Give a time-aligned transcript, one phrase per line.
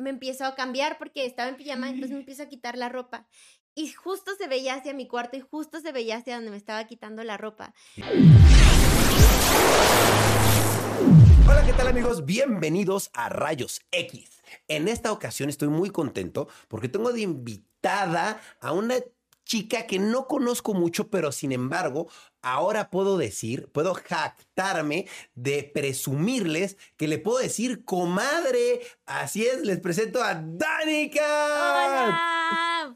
[0.00, 3.28] me empiezo a cambiar porque estaba en pijama, entonces me empiezo a quitar la ropa.
[3.74, 6.84] Y justo se veía hacia mi cuarto y justo se veía hacia donde me estaba
[6.86, 7.74] quitando la ropa.
[11.48, 12.24] Hola, ¿qué tal amigos?
[12.24, 14.42] Bienvenidos a Rayos X.
[14.68, 18.96] En esta ocasión estoy muy contento porque tengo de invitada a una
[19.44, 22.08] chica que no conozco mucho, pero sin embargo,
[22.42, 28.80] ahora puedo decir, puedo jactarme de presumirles que le puedo decir comadre.
[29.06, 31.26] Así es, les presento a Danica.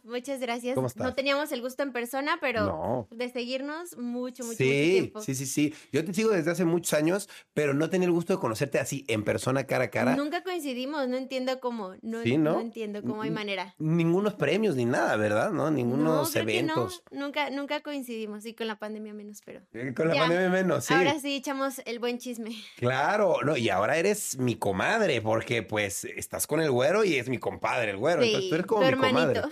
[0.04, 0.74] Muchas gracias.
[0.74, 1.04] ¿Cómo estás?
[1.04, 3.08] No teníamos el gusto en persona, pero No.
[3.10, 5.20] de seguirnos mucho, mucho, mucho Sí, tiempo.
[5.20, 5.74] sí, sí, sí.
[5.92, 9.04] Yo te sigo desde hace muchos años, pero no tenía el gusto de conocerte así
[9.08, 10.16] en persona, cara a cara.
[10.16, 12.54] Nunca coincidimos, no entiendo cómo, no, Sí, ¿no?
[12.54, 13.74] no entiendo cómo hay manera.
[13.78, 15.50] Ningunos premios ni nada, ¿verdad?
[15.50, 17.02] No, ningunos no, que eventos.
[17.10, 19.60] no, nunca, nunca coincidimos, y con la pandemia menos, pero
[19.96, 20.20] Con la Ya.
[20.22, 20.94] pandemia menos, sí.
[20.94, 22.54] ahora sí echamos el buen chisme.
[22.76, 27.28] Claro, no, y ahora eres mi comadre, porque pues estás con el güero y es
[27.28, 28.22] mi compadre el güero.
[28.22, 29.42] Entonces tú eres como mi comadre.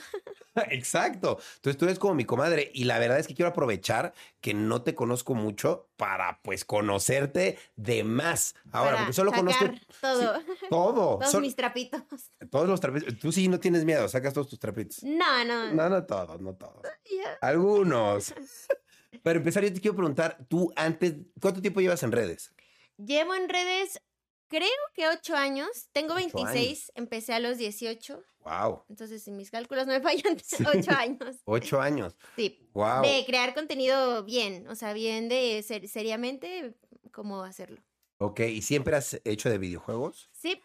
[0.70, 1.38] Exacto.
[1.57, 2.71] Entonces tú eres como mi comadre.
[2.74, 7.59] Y la verdad es que quiero aprovechar que no te conozco mucho para pues conocerte
[7.76, 8.54] de más.
[8.71, 9.65] Ahora, para porque solo conozco
[10.01, 11.18] todo, todo.
[11.18, 12.02] todos Sol- mis trapitos.
[12.51, 13.18] Todos los trapitos.
[13.18, 15.02] Tú sí no tienes miedo, sacas todos tus trapitos.
[15.02, 15.73] No, no.
[15.73, 16.82] No, no todos, no todos.
[17.41, 18.35] Algunos.
[19.23, 22.52] Para empezar, yo te quiero preguntar, tú antes, ¿cuánto tiempo llevas en redes?
[22.96, 24.01] Llevo en redes,
[24.52, 25.88] creo que ocho años.
[25.92, 28.22] Tengo Ocho 26, empecé a los 18.
[28.45, 28.84] Wow.
[28.88, 30.62] Entonces, si mis cálculos no me fallan, Sí.
[30.66, 31.36] ocho años.
[31.45, 32.16] Ocho años.
[32.36, 32.58] Sí.
[32.74, 33.02] Wow.
[33.02, 36.74] De crear contenido bien, o sea, bien de ser, seriamente,
[37.12, 37.82] cómo hacerlo.
[38.18, 40.28] Ok, ¿y siempre has hecho de videojuegos?
[40.32, 40.60] Sí,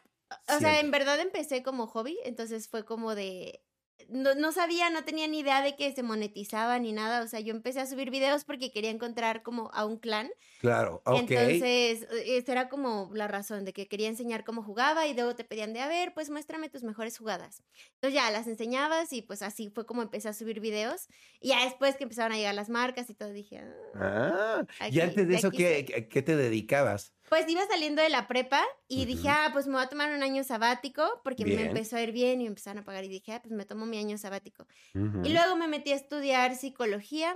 [0.55, 3.63] o sea, en verdad empecé como hobby, entonces fue como de...
[4.09, 7.39] No, no sabía, no tenía ni idea de que se monetizaba ni nada, o sea,
[7.39, 11.31] yo empecé a subir videos porque quería encontrar como a un clan, Claro, ok.
[11.31, 15.35] entonces e- esa era como la razón de que quería enseñar cómo jugaba y luego
[15.35, 17.63] te pedían de, a ver, pues muéstrame tus mejores jugadas.
[17.95, 21.07] Entonces ya las enseñabas y pues así fue como empecé a subir videos
[21.39, 23.73] y ya después que empezaron a llegar las marcas y todo dije, "Ah".
[23.93, 25.85] Ah, Aquí- y antes de de eso, aquí ¿qué, soy.
[25.85, 27.16] qué- qué te dedicabas?
[27.29, 30.23] Pues iba saliendo de la prepa y dije, ah, pues me voy a tomar un
[30.23, 31.67] año sabático porque me Bien.
[31.67, 33.85] empezó a ir bien y me empezaron a pagar y dije, ah, pues me tomo
[33.85, 34.65] mi año sabático.
[34.95, 35.25] Ujú.
[35.25, 37.35] Y luego me metí a estudiar psicología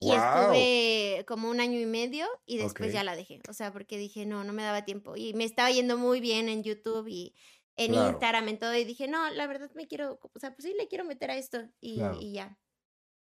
[0.00, 3.40] y estuve como un año y medio y después ya la dejé.
[3.48, 5.14] O sea, porque dije, no, no me daba tiempo.
[5.16, 7.34] Y me estaba yendo muy bien en YouTube y
[7.76, 8.10] en Claro.
[8.10, 8.74] Instagram, en todo.
[8.76, 11.36] Y dije, no, la verdad me quiero, o sea, pues sí, le quiero meter a
[11.36, 11.68] esto.
[11.80, 12.18] Y, Claro.
[12.20, 12.58] y ya.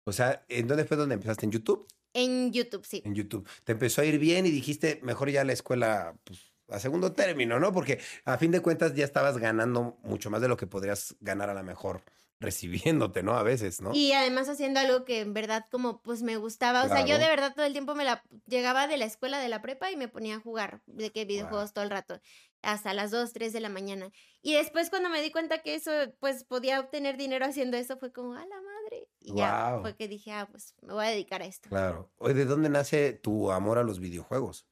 [0.06, 1.44] O sea, ¿en dónde fue donde empezaste?
[1.44, 1.86] ¿En YouTube?
[2.12, 3.02] En YouTube, sí.
[3.04, 3.48] En YouTube.
[3.64, 7.58] Te empezó a ir bien y dijiste, mejor ya la escuela, pues, a segundo término,
[7.58, 7.72] ¿no?
[7.72, 11.50] Porque a fin de cuentas ya estabas ganando mucho más de lo que podrías ganar
[11.50, 12.02] a la mejor
[12.40, 13.36] recibiéndote, ¿no?
[13.36, 13.92] A veces, ¿no?
[13.94, 16.84] Y además haciendo algo que en verdad como pues me gustaba.
[16.84, 19.48] O sea, yo de verdad todo el tiempo me la llegaba de la escuela de
[19.48, 22.20] la prepa y me ponía a jugar de que videojuegos todo el rato.
[22.62, 24.10] Hasta las 2, 3 de la mañana.
[24.42, 28.12] Y después cuando me di cuenta que eso, pues podía obtener dinero haciendo eso, fue
[28.12, 28.77] como, a la madre.
[29.20, 31.68] Y ya fue que dije, ah, pues me voy a dedicar a esto.
[31.68, 32.10] Claro.
[32.18, 34.66] Oye, ¿de dónde nace tu amor a los videojuegos?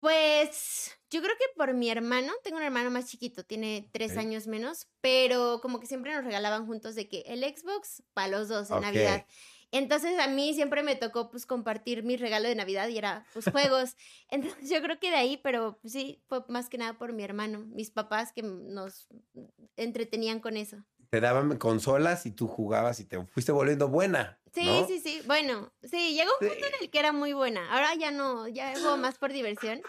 [0.00, 4.46] Pues yo creo que por mi hermano, tengo un hermano más chiquito, tiene tres años
[4.46, 8.70] menos, pero como que siempre nos regalaban juntos de que el Xbox para los dos
[8.70, 8.80] en.
[8.80, 9.26] Navidad.
[9.72, 13.44] Entonces a mí siempre me tocó pues compartir mi regalo de Navidad y era pues
[13.50, 13.96] juegos.
[14.30, 17.22] Entonces yo creo que de ahí, pero pues, sí, fue más que nada por mi
[17.22, 19.06] hermano, mis papás que nos
[19.76, 20.84] entretenían con eso.
[21.10, 24.40] Te daban consolas y tú jugabas y te fuiste volviendo buena.
[24.54, 24.86] Sí, ¿no?
[24.86, 25.22] sí, sí.
[25.26, 26.72] Bueno, sí, llegó un punto Sí.
[26.76, 27.72] en el que era muy buena.
[27.72, 29.80] Ahora ya no, ya juego más por diversión,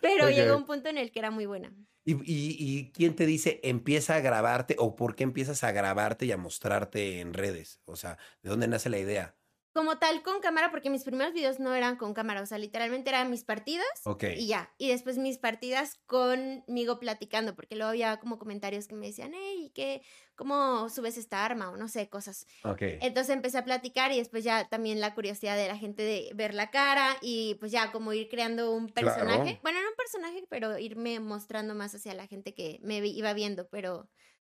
[0.00, 1.72] pero llegó un punto en el que era muy buena.
[2.04, 6.26] ¿Y, y, y quién te dice empieza a grabarte o por qué empiezas a grabarte
[6.26, 7.80] y a mostrarte en redes?
[7.86, 9.36] O sea, ¿de dónde nace la idea?
[9.72, 13.10] como tal con cámara, porque mis primeros videos no eran con cámara, o sea, literalmente
[13.10, 14.22] eran mis partidas Ok.
[14.36, 14.72] y ya.
[14.78, 19.72] Y después mis partidas conmigo platicando, porque luego había como comentarios que me decían, hey,
[19.74, 20.02] ¿qué?
[20.36, 21.70] ¿Cómo subes esta arma?
[21.70, 22.46] O no sé, cosas.
[22.64, 22.82] Ok.
[23.00, 26.54] Entonces empecé a platicar y después ya también la curiosidad de la gente de ver
[26.54, 29.42] la cara y pues ya como ir creando un personaje.
[29.42, 29.58] Claro.
[29.62, 33.68] Bueno, no un personaje, pero irme mostrando más hacia la gente que me iba viendo,
[33.68, 34.08] pero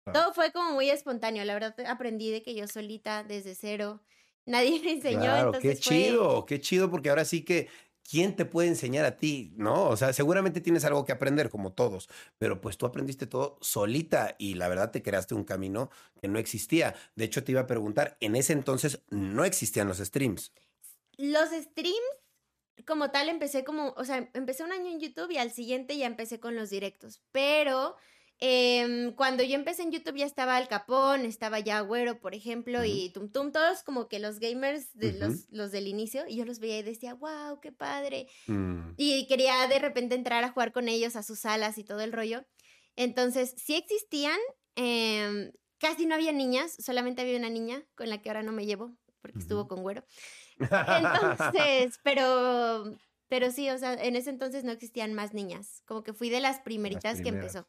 [0.05, 0.21] Claro.
[0.21, 1.45] todo fue como muy espontáneo.
[1.45, 4.03] La verdad aprendí de que yo solita, desde cero,
[4.47, 5.21] nadie me enseñó.
[5.21, 7.69] Claro, qué fue- chido, qué chido, porque ahora sí que,
[8.09, 9.53] ¿quién te puede enseñar a ti?
[9.57, 9.89] ¿No?
[9.89, 12.09] O sea, seguramente tienes algo que aprender, como todos,
[12.39, 16.39] pero pues tú aprendiste todo solita y la verdad te creaste un camino que no
[16.39, 16.95] existía.
[17.17, 20.53] De hecho, te iba a preguntar, en ese entonces no existían los streams.
[21.17, 25.53] Los streams, como tal, empecé como, o sea, empecé un año en YouTube y al
[25.53, 27.21] siguiente ya empecé con los directos.
[27.33, 27.97] Pero
[28.41, 32.85] em, cuando yo empecé en YouTube ya estaba Al Capón, estaba ya Agüero, por ejemplo,
[32.85, 36.45] y Tum Tum, todos como que los gamers, de los, los del inicio, y yo
[36.45, 38.29] los veía y decía, wow, qué padre.
[38.47, 42.01] Mm, Y quería de repente entrar a jugar con ellos a sus salas y todo
[42.01, 42.45] el rollo.
[42.97, 44.39] Entonces, sí existían
[44.77, 48.67] Em, casi no había niñas, solamente había una niña con la que ahora no me
[48.67, 50.05] llevo, porque estuvo con güero.
[50.59, 52.97] Entonces, pero,
[53.29, 55.83] pero sí, o sea, en ese entonces no existían más niñas.
[55.87, 57.69] Como que fui de las primeritas que empezó.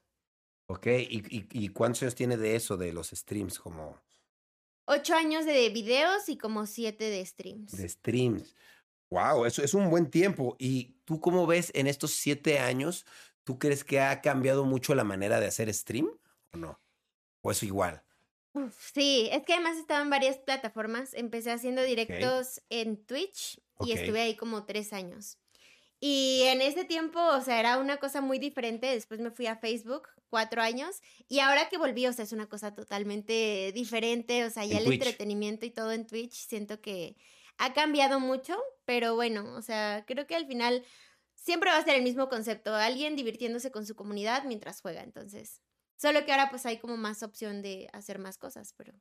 [0.67, 3.59] Ok, ¿Y, y, cuántos años tiene de eso, de los streams?
[3.59, 4.01] Como...
[4.85, 7.71] Ocho años de videos y como siete de streams.
[7.71, 8.55] De streams.
[9.09, 10.55] Wow, eso es un buen tiempo.
[10.57, 13.05] ¿Y tú cómo ves en estos siete años?
[13.43, 16.07] ¿Tú crees que ha cambiado mucho la manera de hacer stream
[16.53, 16.79] o no?
[17.41, 18.03] ¿O es igual?
[18.93, 21.13] sí, es que además estaba en varias plataformas.
[21.13, 25.37] Empecé haciendo directos en Twitch y estuve ahí como tres años.
[25.99, 28.87] Y en ese tiempo, o sea, era una cosa muy diferente.
[28.87, 31.01] Después me fui a Facebook, cuatro años.
[31.27, 34.43] Y ahora que volví, o sea, es una cosa totalmente diferente.
[34.45, 37.17] O sea, ya el entretenimiento y todo en Twitch, siento que
[37.59, 38.57] ha cambiado mucho.
[38.85, 40.83] Pero bueno, o sea, creo que al final
[41.35, 42.73] siempre va a ser el mismo concepto.
[42.73, 45.03] Alguien divirtiéndose con su comunidad mientras juega.
[45.03, 45.61] Entonces,
[45.97, 48.93] solo que ahora pues hay como más opción de hacer más cosas, pero...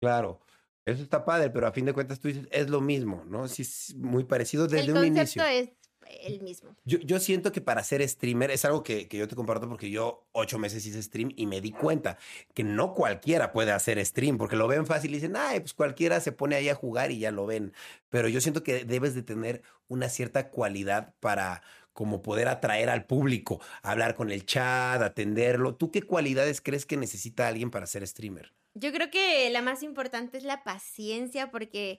[0.00, 0.44] Claro.
[0.84, 3.48] Eso está padre, pero a fin de cuentas tú dices, es lo mismo, ¿no?
[3.48, 5.42] Sí, es muy parecido desde un inicio.
[5.42, 5.85] El concepto es
[6.22, 6.76] el mismo.
[6.84, 9.90] Yo, yo siento que para ser streamer es algo que, que, yo te comparto porque
[9.90, 12.18] yo ocho meses hice stream y me di cuenta
[12.54, 16.20] que no cualquiera puede hacer stream porque lo ven fácil y dicen, ay, pues cualquiera
[16.20, 17.72] se pone ahí a jugar y ya lo ven.
[18.10, 21.62] Pero yo siento que debes de tener una cierta cualidad para
[21.96, 25.74] como poder atraer al público, hablar con el chat, atenderlo.
[25.74, 28.52] ¿Tú qué cualidades crees que necesita alguien para ser streamer?
[28.74, 31.98] Yo creo que la más importante es la paciencia porque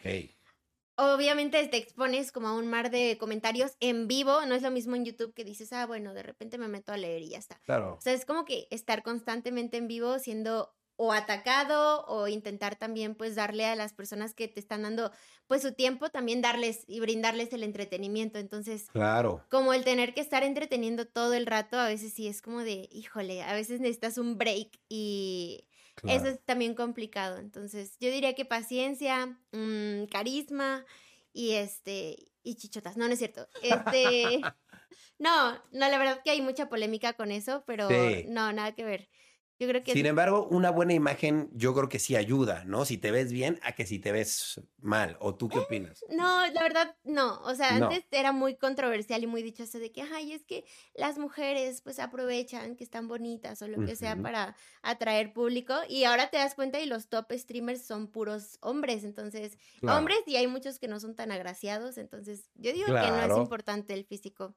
[0.98, 4.96] obviamente te expones como a un mar de comentarios en vivo, no es lo mismo
[4.96, 7.60] en YouTube que dices, ah, bueno, de repente me meto a leer y ya está.
[7.66, 7.96] Claro.
[7.98, 13.14] O sea, es como que estar constantemente en vivo siendo o atacado o intentar también
[13.14, 15.12] pues darle a las personas que te están dando
[15.46, 18.40] pues su tiempo también darles y brindarles el entretenimiento.
[18.40, 19.46] Entonces, claro.
[19.50, 22.90] Como el tener que estar entreteniendo todo el rato, a veces sí es como de,
[22.92, 25.68] híjole, a veces necesitas un break y
[26.04, 27.38] eso es también complicado.
[27.38, 30.86] Entonces, yo diría que paciencia, mm, carisma
[31.34, 32.98] y este, y chichotas.
[32.98, 33.48] No, no es cierto.
[33.62, 34.42] Este,
[35.20, 37.90] no, no, la verdad que hay mucha polémica con eso, pero
[38.28, 39.10] no, nada que ver.
[39.60, 39.94] Yo creo que...
[39.94, 42.86] Sin embargo, una buena imagen yo creo que sí ayuda, ¿no?
[42.86, 45.18] Si te ves bien a que si te ves mal.
[45.20, 46.06] ¿O tú qué opinas?
[46.10, 47.42] No, la verdad no.
[47.42, 51.18] O sea, antes era muy controversial y muy dichoso de que, ay, es que las
[51.18, 55.74] mujeres pues aprovechan que están bonitas o lo que sea para atraer público.
[55.90, 59.04] Y ahora te das cuenta y los top streamers son puros hombres.
[59.04, 61.98] Entonces, hombres y hay muchos que no son tan agraciados.
[61.98, 64.56] Entonces, yo digo que no es importante el físico.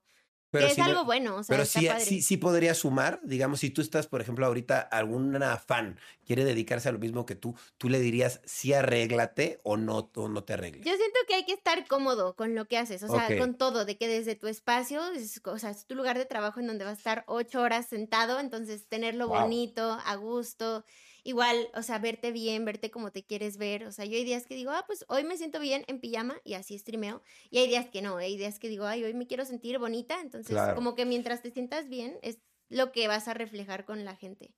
[0.50, 3.70] Pero que es algo bueno, o sea, Pero sí, sí, sí podría sumar, digamos, si
[3.70, 7.88] tú estás, por ejemplo, ahorita alguna fan quiere dedicarse a lo mismo que tú, tú
[7.88, 10.84] le dirías, sí arréglate o no, o no te arregles.
[10.84, 13.84] Yo siento que hay que estar cómodo con lo que haces, o sea, con todo,
[13.84, 15.02] de que desde tu espacio,
[15.44, 18.40] o sea, es tu lugar de trabajo en donde vas a estar ocho horas sentado,
[18.40, 20.84] entonces tenerlo bonito, a gusto,
[21.24, 23.84] igual, o sea, verte bien, verte como te quieres ver.
[23.84, 26.40] O sea, yo hay días que digo, ah, pues hoy me siento bien en pijama
[26.44, 27.22] y así streameo.
[27.50, 30.20] Y hay días que no, hay días que digo, ay, hoy me quiero sentir bonita.
[30.20, 32.38] Entonces, como que mientras te sientas bien, es
[32.68, 34.54] lo que vas a reflejar con la gente.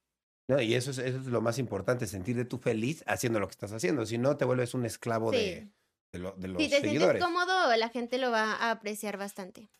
[0.48, 3.52] No, y eso es, eso es lo más importante, sentirte tú feliz haciendo lo que
[3.52, 4.04] estás haciendo.
[4.06, 5.70] Si no, te vuelves un esclavo de,
[6.12, 9.70] de, lo, de, los si te sientes cómodo, la gente lo va a apreciar bastante.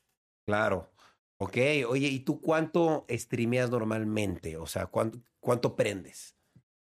[0.47, 0.91] Claro.
[1.39, 1.57] Ok,
[1.89, 4.57] oye, ¿y tú cuánto streameas normalmente?
[4.57, 6.37] O sea, ¿cuánto, cuánto prendes?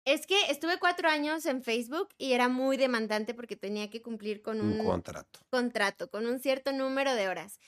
[0.09, 4.41] Es que estuve cuatro años en Facebook y era muy demandante porque tenía que cumplir
[4.41, 5.41] con un, contrato.
[5.51, 7.61] Contrato, con un cierto número de horas.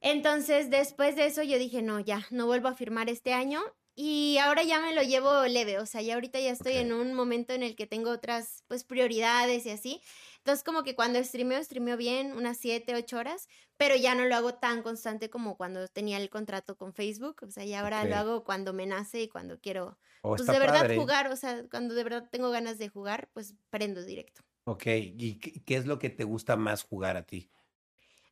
[0.00, 3.60] Entonces, después de eso, yo dije, no, ya, no vuelvo a firmar este año.
[3.96, 7.14] Y ahora ya me lo llevo leve, o sea, ya ahorita ya estoy en un
[7.14, 10.00] momento en el que tengo otras, pues, prioridades y así.
[10.42, 14.34] Entonces, como que cuando streameo, streameo bien, unas 7, 8 horas, pero ya no lo
[14.34, 17.36] hago tan constante como cuando tenía el contrato con Facebook.
[17.46, 20.58] O sea, ya ahora lo hago cuando me nace y cuando quiero, oh, pues de
[20.58, 21.28] verdad jugar.
[21.28, 24.42] O sea, cuando de verdad tengo ganas de jugar, pues prendo directo.
[24.64, 27.48] Ok, ¿y qué es lo que te gusta más jugar a ti?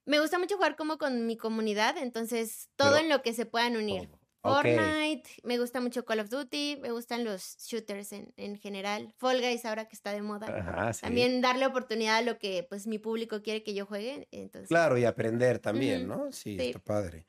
[0.05, 3.77] Me gusta mucho jugar como con mi comunidad, entonces todo en lo que se puedan
[3.77, 4.11] unir.
[4.43, 9.13] Fortnite, me gusta mucho Call of Duty, me gustan los shooters en, en general.
[9.19, 10.93] Fall Guys ahora que está de moda.
[11.01, 14.29] También darle oportunidad a lo que pues mi público quiere que yo juegue.
[14.31, 14.69] Entonces...
[14.69, 16.33] Claro, y aprender también, ¿no?
[16.33, 17.27] Sí, está padre.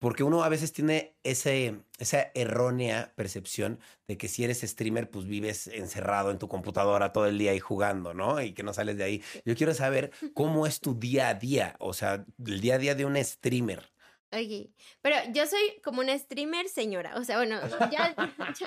[0.00, 5.26] Porque uno a veces tiene ese, esa errónea percepción de que si eres streamer, pues
[5.26, 8.40] vives encerrado en tu computadora todo el día y jugando, ¿no?
[8.40, 9.22] Y que no sales de ahí.
[9.44, 12.94] Yo quiero saber cómo es tu día a día, o sea, el día a día
[12.94, 13.92] de un streamer.
[14.32, 14.70] Ok,
[15.02, 17.58] pero yo soy como una streamer señora, o sea, bueno,
[17.92, 18.14] ya,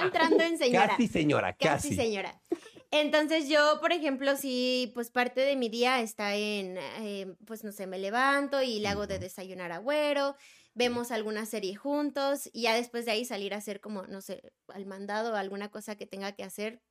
[0.02, 0.90] entrando en señora.
[0.90, 1.90] Casi señora, casi.
[1.90, 2.42] Casi señora.
[2.92, 7.72] Entonces yo, por ejemplo, si pues parte de mi día está en, eh, pues no
[7.72, 10.36] sé, me levanto y le hago de desayunar a güero,
[10.76, 14.44] vemos alguna serie juntos y ya después de ahí salir a hacer como, no sé,
[14.68, 16.82] al mandado o alguna cosa que tenga que hacer.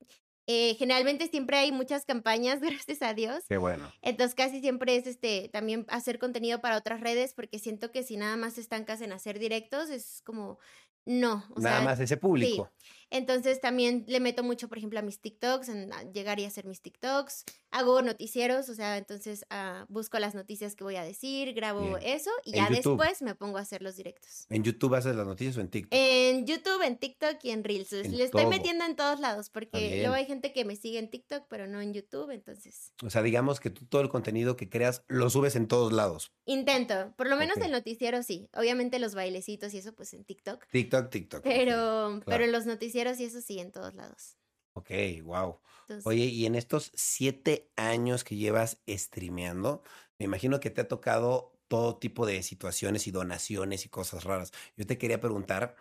[0.47, 3.45] Eh, generalmente siempre hay muchas campañas, gracias a Dios.
[3.49, 3.93] Qué bueno.
[4.03, 8.17] Entonces casi siempre es este también hacer contenido para otras redes porque siento que si
[8.17, 10.59] nada más te estancas en hacer directos es como
[11.05, 12.71] no, o Nada sea, más ese público.
[13.13, 16.65] Entonces también le meto mucho, por ejemplo, a mis TikToks, en a llegar y hacer
[16.67, 17.45] mis TikToks.
[17.71, 21.99] Hago noticieros, o sea, entonces ah, busco las noticias que voy a decir, grabo Bien.
[22.03, 22.99] eso y ya YouTube.
[22.99, 24.47] después me pongo a hacer los directos.
[24.51, 25.91] ¿En YouTube haces las noticias o en TikTok?
[25.93, 27.93] En YouTube, en TikTok y en Reels.
[27.93, 29.99] En Le estoy metiendo en todos lados porque bien.
[30.01, 33.23] luego hay gente que me sigue en TikTok, pero no en YouTube, entonces O sea,
[33.23, 36.33] digamos que tú todo el contenido que creas lo subes en todos lados.
[36.47, 37.13] intento.
[37.17, 38.49] Por lo menos el noticiero sí.
[38.55, 40.67] Obviamente los bailecitos y eso pues en TikTok.
[40.71, 41.43] TikTok, TikTok.
[41.43, 44.37] Pero, pero los noticieros y eso sí en todos lados.
[44.75, 44.91] Ok,
[45.23, 45.61] wow.
[45.89, 49.83] Entonces, Oye, y en estos siete años que llevas streameando,
[50.19, 54.53] me imagino que te ha tocado todo tipo de situaciones y donaciones y cosas raras.
[54.77, 55.77] Yo te quería preguntar,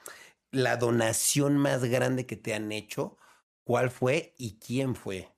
[0.52, 3.18] la donación más grande que te han hecho,
[3.66, 5.31] ¿cuál fue y quién fue?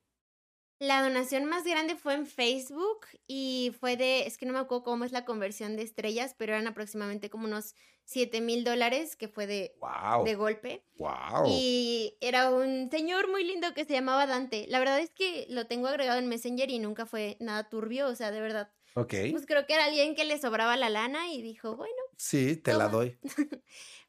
[0.84, 4.84] La donación más grande fue en Facebook y fue de, es que no me acuerdo
[4.84, 7.74] cómo es la conversión de estrellas, pero eran aproximadamente como unos
[8.04, 10.26] 7 mil dólares que fue de, Wow.
[10.26, 10.84] de golpe.
[10.98, 11.46] Wow.
[11.48, 14.66] Y era un señor muy lindo que se llamaba Dante.
[14.68, 18.16] La verdad es que lo tengo agregado en Messenger y nunca fue nada turbio, o
[18.16, 18.70] sea, de verdad.
[18.96, 19.14] Ok.
[19.32, 22.74] Pues creo que era alguien que le sobraba la lana y dijo, bueno, Sí, te
[22.74, 23.18] la doy.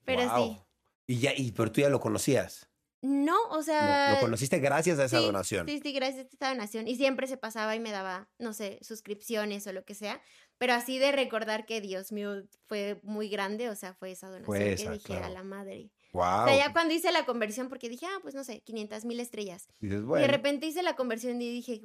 [0.05, 0.27] pero sí.
[0.29, 0.67] Guau.
[1.07, 2.69] Y ya, y pero tú ya lo conocías.
[3.07, 4.15] No, o sea...
[4.15, 5.69] lo conociste gracias a esa sí, donación.
[5.69, 6.89] Sí, sí, gracias a esta donación.
[6.89, 10.23] Y siempre se pasaba y me daba, no sé, suscripciones o lo que sea.
[10.57, 14.47] Pero así de recordar que, Dios mío, fue muy grande, o sea, fue esa donación
[14.47, 15.91] Fue que dije a la madre.
[16.15, 16.23] Wow.
[16.23, 19.21] O sea, ya cuando hice la conversión, porque dije, ah, pues no sé, 500 mil
[19.21, 19.67] estrellas.
[19.81, 20.27] Dices, Y de bueno.
[20.27, 21.83] repente hice la conversión y dije,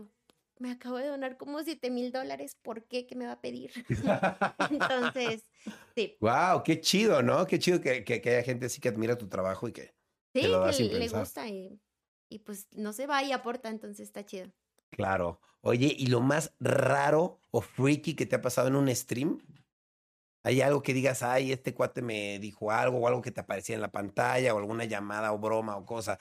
[0.58, 3.06] me acabo de donar como 7 mil dólares, ¿por qué?
[3.08, 3.72] ¿Qué me va a pedir?
[4.72, 5.44] Entonces,
[5.96, 6.16] sí.
[6.22, 7.46] Wow, qué chido, ¿no?
[7.46, 9.99] Qué chido que, que, que haya gente así que admira tu trabajo y que.
[10.34, 11.22] Sí, que le pensar.
[11.22, 11.82] gusta y,
[12.30, 14.52] y pues no se va y aporta, entonces está chido.
[14.92, 15.40] Claro.
[15.62, 19.40] Oye, ¿y lo más raro o freaky que te ha pasado en un stream?
[20.44, 23.76] ¿Hay algo que digas, ay, este cuate me dijo algo o algo que te aparecía
[23.76, 26.18] en la pantalla o alguna llamada o broma o cosa?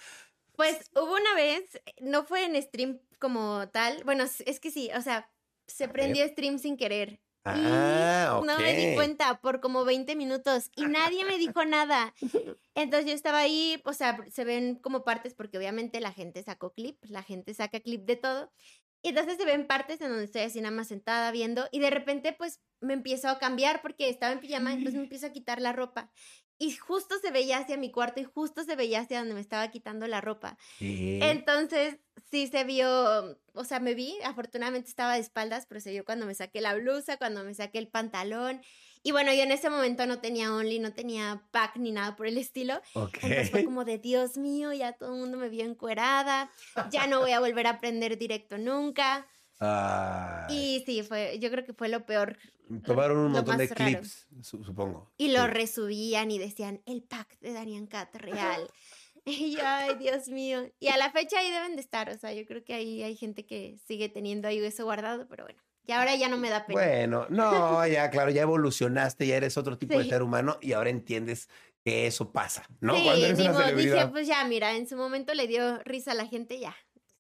[0.57, 5.01] Pues hubo una vez, no fue en stream como tal, bueno, es que sí, o
[5.03, 5.31] sea,
[5.69, 7.21] se prendió stream sin querer.
[7.57, 12.15] Ah, no me di cuenta por como 20 minutos y nadie me dijo nada.
[12.75, 16.73] Entonces yo estaba ahí, o sea, se ven como partes porque obviamente la gente sacó
[16.73, 18.53] clip, la gente saca clip de todo.
[19.01, 21.91] Y entonces se ven partes en donde estoy así nada más sentada viendo y de
[21.91, 25.61] repente pues me empiezo a cambiar porque estaba en pijama, entonces me empiezo a quitar
[25.61, 26.11] la ropa.
[26.59, 29.69] Y justo se veía hacia mi cuarto y justo se veía hacia donde me estaba
[29.69, 30.59] quitando la ropa.
[30.81, 31.99] Entonces,
[32.31, 36.27] sí se vio, o sea, me vi, afortunadamente estaba de espaldas, pero se vio cuando
[36.27, 38.61] me saqué la blusa, cuando me saqué el pantalón.
[39.05, 42.27] Y bueno, yo en ese momento no tenía Only, no tenía pack ni nada por
[42.27, 42.81] el estilo.
[42.95, 46.51] Entonces fue como de, Dios mío, ya todo el mundo me vio encuerada,
[46.91, 49.27] ya no voy a volver a aprender directo nunca.
[49.61, 52.37] Ay, Y sí, fue, yo creo que fue lo peor.
[52.85, 53.75] tomaron un montón de raro.
[53.99, 55.11] clips, su- supongo.
[55.17, 55.51] Y lo Sí.
[55.51, 58.69] resubían y decían, el pack de Darian Cat real.
[59.25, 60.71] Y yo, ay, Dios mío.
[60.81, 63.15] Y a la fecha ahí deben de estar, o sea, yo creo que ahí hay
[63.15, 66.65] gente que sigue teniendo ahí eso guardado, pero bueno, y ahora ya no me da
[66.65, 66.81] pena.
[66.81, 70.89] Bueno, no, ya, claro, ya evolucionaste, ya eres otro tipo de ser humano y ahora
[70.89, 71.51] entiendes
[71.85, 72.95] que eso pasa, ¿no?
[72.97, 74.11] sí, Cuando eres una modo, dije, celebridad.
[74.13, 76.75] pues ya, mira, en su momento le dio risa a la gente, ya,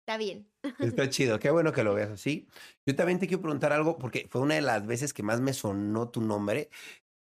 [0.08, 0.48] está bien.
[0.80, 2.48] Está chido, qué bueno que lo veas así.
[2.86, 5.52] Yo también te quiero preguntar algo, porque fue una de las veces que más me
[5.52, 6.70] sonó tu nombre,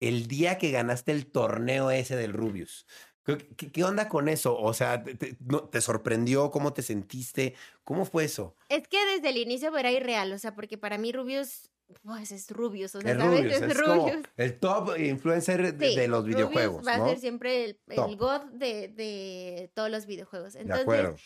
[0.00, 2.87] el día que ganaste el torneo ese del Rubius.
[3.25, 3.38] ¿Qué,
[3.73, 4.59] qué- onda con eso?
[4.59, 6.50] O sea, ¿te, te- no- ¿te sorprendió?
[6.50, 7.55] ¿Cómo te sentiste?
[7.83, 8.55] ¿Cómo fue eso?
[8.69, 11.71] Es que desde el inicio era irreal, o sea, porque para mí Rubius,
[12.03, 13.38] pues es Rubius, o sea, El ¿sabes?
[13.41, 17.09] Rubius, es como el top influencer de, Sí, de los Rubius videojuegos, va a ¿no?
[17.09, 20.53] ser siempre el, el god de, de todos los videojuegos.
[20.53, 21.17] De Entonces, acuerdo.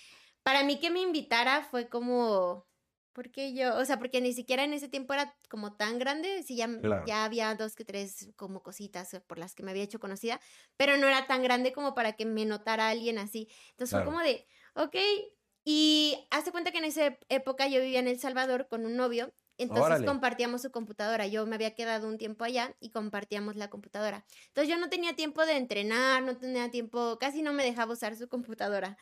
[0.49, 2.67] Para mí que me invitara fue como,
[3.13, 3.77] ¿por qué yo?
[3.77, 7.07] O sea, porque ni siquiera en ese tiempo era como tan grande, sí, ya, Claro.
[7.07, 10.41] ya había dos que tres como cositas por las que me había hecho conocida,
[10.79, 13.49] pero no era tan grande como para que me notara alguien así.
[13.73, 14.03] Entonces Claro.
[14.03, 14.97] fue como de, ok,
[15.65, 19.35] y hace cuenta que en esa época yo vivía en El Salvador con un novio.
[19.59, 20.01] Entonces Órale.
[20.03, 21.27] compartíamos su computadora.
[21.27, 24.25] Yo me había quedado un tiempo allá y compartíamos la computadora.
[24.47, 28.17] Entonces yo no tenía tiempo de entrenar, no tenía tiempo, casi no me dejaba usar
[28.17, 28.97] su computadora.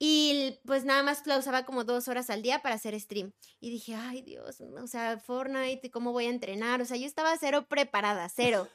[0.00, 3.32] Y pues nada más la usaba como dos horas al día para hacer stream.
[3.60, 6.80] Y dije, ay Dios, o sea, Fortnite, ¿cómo voy a entrenar?
[6.80, 8.68] O sea, yo estaba cero preparada, cero.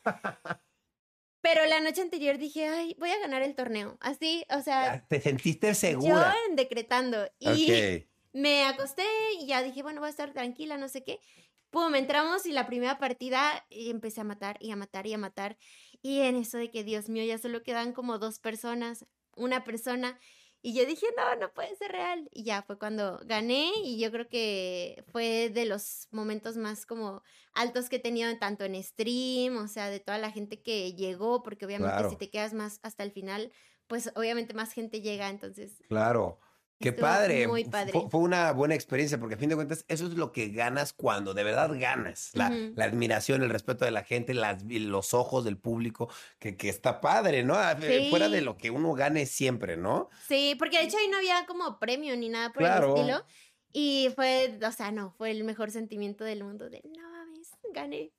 [1.42, 3.98] Pero la noche anterior dije, ay, voy a ganar el torneo.
[4.00, 6.34] Así, o sea, ¿Te sentiste yo segura?
[6.48, 7.26] en decretando.
[7.40, 8.08] Y Ok.
[8.34, 9.04] me acosté
[9.40, 11.20] y ya dije, bueno, voy a estar tranquila, no sé qué.
[11.70, 15.18] Pum, entramos y la primera partida y empecé a matar y a matar y a
[15.18, 15.58] matar.
[16.02, 20.20] Y en eso de que, Dios mío, ya solo quedan como dos personas, una persona.
[20.66, 22.30] Y yo dije, no, no puede ser real.
[22.32, 27.22] Y ya fue cuando gané y yo creo que fue de los momentos más como
[27.54, 31.44] altos que he tenido tanto en stream, o sea, de toda la gente que llegó,
[31.44, 32.10] porque obviamente Claro.
[32.10, 33.52] si te quedas más hasta el final,
[33.88, 36.40] pues obviamente más gente llega, entonces Claro.
[36.80, 37.48] Qué Estuvo padre.
[37.48, 37.92] muy padre.
[37.94, 40.92] Fue, fue una buena experiencia porque a fin de cuentas eso es lo que ganas
[40.92, 42.32] cuando de verdad ganas.
[42.34, 42.74] La, Ujú.
[42.76, 47.00] la admiración, el respeto de la gente, las, los ojos del público, que, que está
[47.00, 47.56] padre, ¿no?
[47.80, 48.08] Sí.
[48.10, 50.10] Fuera de lo que uno gane siempre, ¿no?
[50.28, 52.94] Sí, porque de hecho ahí no había como premio ni nada por Claro.
[52.96, 53.26] el estilo.
[53.72, 58.12] Y fue, o sea, no, fue el mejor sentimiento del mundo de, no mames, gané.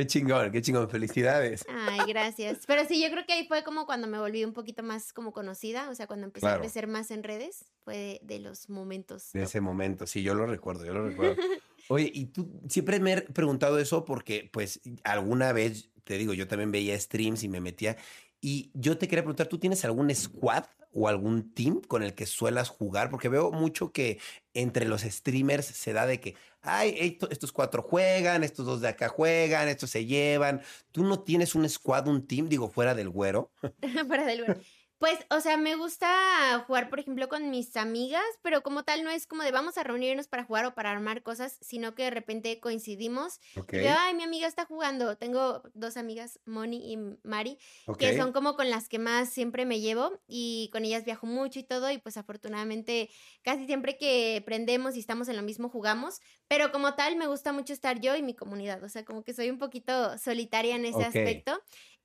[0.00, 0.88] Qué chingón, qué chingón.
[0.88, 1.62] Felicidades.
[1.68, 2.60] Ay, gracias.
[2.66, 5.32] Pero sí, yo creo que ahí fue como cuando me volví un poquito más como
[5.34, 6.56] conocida, o sea, cuando empecé Claro.
[6.56, 9.30] a crecer más en redes, fue de, los momentos.
[9.34, 9.48] De top.
[9.48, 11.36] ese momento, sí, yo lo recuerdo, yo lo recuerdo.
[11.88, 16.48] Oye, y tú siempre me he preguntado eso porque, pues, alguna vez, te digo, yo
[16.48, 17.98] también veía streams y me metía.
[18.40, 22.26] Y yo te quería preguntar, ¿tú tienes algún squad o algún team con el que
[22.26, 23.10] suelas jugar?
[23.10, 24.18] Porque veo mucho que
[24.54, 28.88] entre los streamers se da de que, ay, esto- estos cuatro juegan, estos dos de
[28.88, 30.62] acá juegan, estos se llevan.
[30.92, 33.50] ¿Tú no tienes un squad, un team, digo, fuera del güero?
[34.08, 34.60] Para del güero.
[35.00, 39.08] Pues, o sea, me gusta jugar, por ejemplo, con mis amigas, pero como tal no
[39.08, 42.10] es como de vamos a reunirnos para jugar o para armar cosas, sino que de
[42.10, 43.40] repente coincidimos
[43.72, 45.16] Y yo, ay, mi amiga está jugando.
[45.16, 47.58] Tengo dos amigas, Moni y Mari,
[47.96, 51.60] que son como con las que más siempre me llevo y con ellas viajo mucho
[51.60, 53.08] y todo y pues afortunadamente
[53.42, 57.52] casi siempre que prendemos y estamos en lo mismo jugamos, pero como tal me gusta
[57.54, 60.84] mucho estar yo y mi comunidad, o sea, como que soy un poquito solitaria en
[60.84, 61.58] ese aspecto.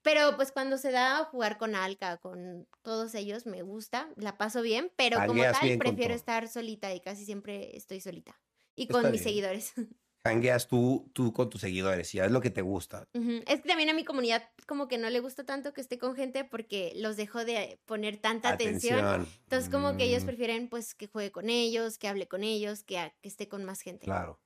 [0.06, 4.62] Pero pues cuando se da jugar con Alca, con todos ellos, me gusta, la paso
[4.62, 8.42] bien, pero como Hangueas tal bien con prefiero estar solita y casi siempre estoy solita.
[8.76, 9.24] Y Está con mis bien.
[9.24, 9.74] seguidores.
[10.26, 13.06] Hangueas tú, tú con tus seguidores, ya es lo que te gusta.
[13.14, 13.44] Ujú.
[13.48, 16.16] Es que también a mi comunidad como que no le gusta tanto que esté con
[16.16, 19.26] gente porque los dejo de poner tanta atención.
[19.44, 22.84] Entonces como que ellos Mm, prefieren pues que juegue con ellos, que hable con ellos,
[22.84, 24.06] que, a- que esté con más gente.
[24.06, 24.40] Claro.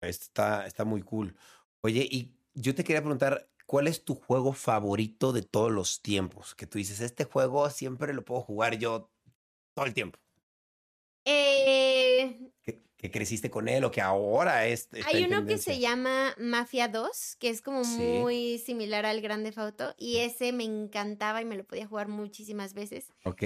[0.00, 1.36] Está, está muy cool.
[1.82, 6.54] Oye, y yo te quería preguntar, ¿cuál es tu juego favorito de todos los tiempos?
[6.54, 9.10] Que tú dices, este juego siempre lo puedo jugar yo
[9.74, 10.18] todo el tiempo.
[11.24, 14.88] Eh, Que, que creciste con él o que ahora es.
[15.06, 17.98] hay uno que se llama Mafia 2, que es como Sí.
[18.20, 22.74] muy similar al Grande Auto y ese me encantaba y me lo podía jugar muchísimas
[22.74, 23.08] veces.
[23.24, 23.42] Ok.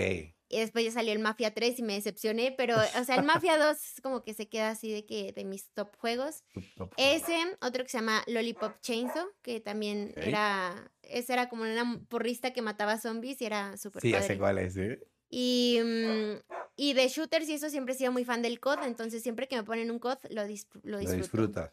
[0.51, 3.57] Y después ya salió el Mafia 3 y me decepcioné, pero o sea, el Mafia
[3.57, 6.43] 2 es como que se queda así de que de mis top juegos.
[6.77, 6.93] top.
[6.97, 12.53] Ese, otro que se llama Lollipop Chainsaw, que también era, ese era como una porrista
[12.53, 14.27] que mataba zombies y era súper Sí, ya padre.
[14.35, 14.77] sé cuál es.
[14.77, 15.01] ¿eh?
[15.31, 16.43] Y, mm,
[16.77, 19.55] y de shooters y eso siempre he sido muy fan del COD, entonces siempre que
[19.57, 21.71] me ponen un COD lo, dis- lo disfrutas.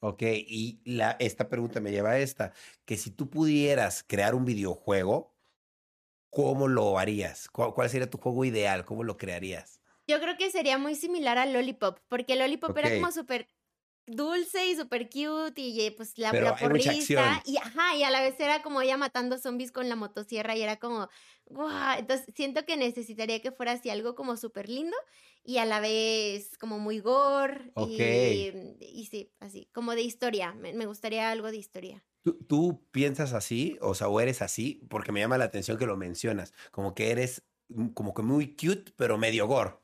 [0.00, 2.52] Ok, y la, esta pregunta me lleva a esta,
[2.86, 5.35] que si tú pudieras crear un videojuego,
[6.36, 7.48] ¿cómo lo harías?
[7.48, 8.84] ¿Cuál, sería tu juego ideal?
[8.84, 9.80] ¿Cómo lo crearías?
[10.06, 13.48] Yo creo que sería muy similar al Lollipop, porque Lollipop era como súper
[14.06, 18.10] dulce y súper cute y eh, pues la, Pero la porrista y ajá y a
[18.10, 21.08] la vez era como ella matando zombies con la motosierra y era como
[21.46, 24.96] guau entonces siento que necesitaría que fuera así algo como súper lindo
[25.42, 27.88] y a la vez como muy gore Ok.
[27.88, 32.84] y, y sí así como de historia me, me gustaría algo de historia ¿Tú, tú
[32.90, 33.78] piensas así?
[33.80, 37.12] O sea, o eres así, porque me llama la atención que lo mencionas, como que
[37.12, 37.44] eres
[37.94, 39.74] como que muy cute, pero medio gore.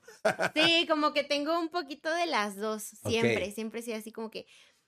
[0.53, 3.51] sí como que tengo un poquito de las dos siempre Ok.
[3.51, 4.45] siempre sí así como que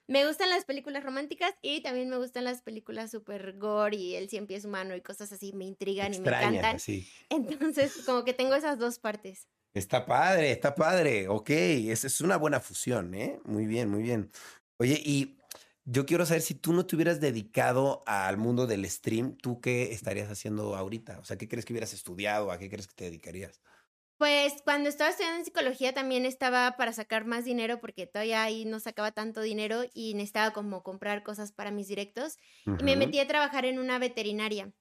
[0.08, 4.28] me gustan las películas románticas y también me gustan las películas super gore y el
[4.30, 7.08] cien pies humano y cosas así me intrigan y me encantan así.
[7.30, 9.48] Entonces, como que tengo esas dos partes.
[9.74, 11.28] Está padre, está padre.
[11.28, 13.40] Ok, esa es una buena fusión, ¿eh?
[13.44, 14.30] Muy bien, muy bien.
[14.78, 15.35] Oye, y
[15.86, 19.92] yo quiero saber si tú no te hubieras dedicado al mundo del stream, ¿tú qué
[19.92, 21.20] estarías haciendo ahorita?
[21.20, 22.50] O sea, ¿qué crees que hubieras estudiado?
[22.50, 23.62] ¿A qué crees que te dedicarías?
[24.18, 28.64] Pues cuando estaba estudiando en psicología también estaba para sacar más dinero porque todavía ahí
[28.64, 32.36] no sacaba tanto dinero y necesitaba como comprar cosas para mis directos.
[32.64, 34.72] Y me metí a trabajar en una veterinaria.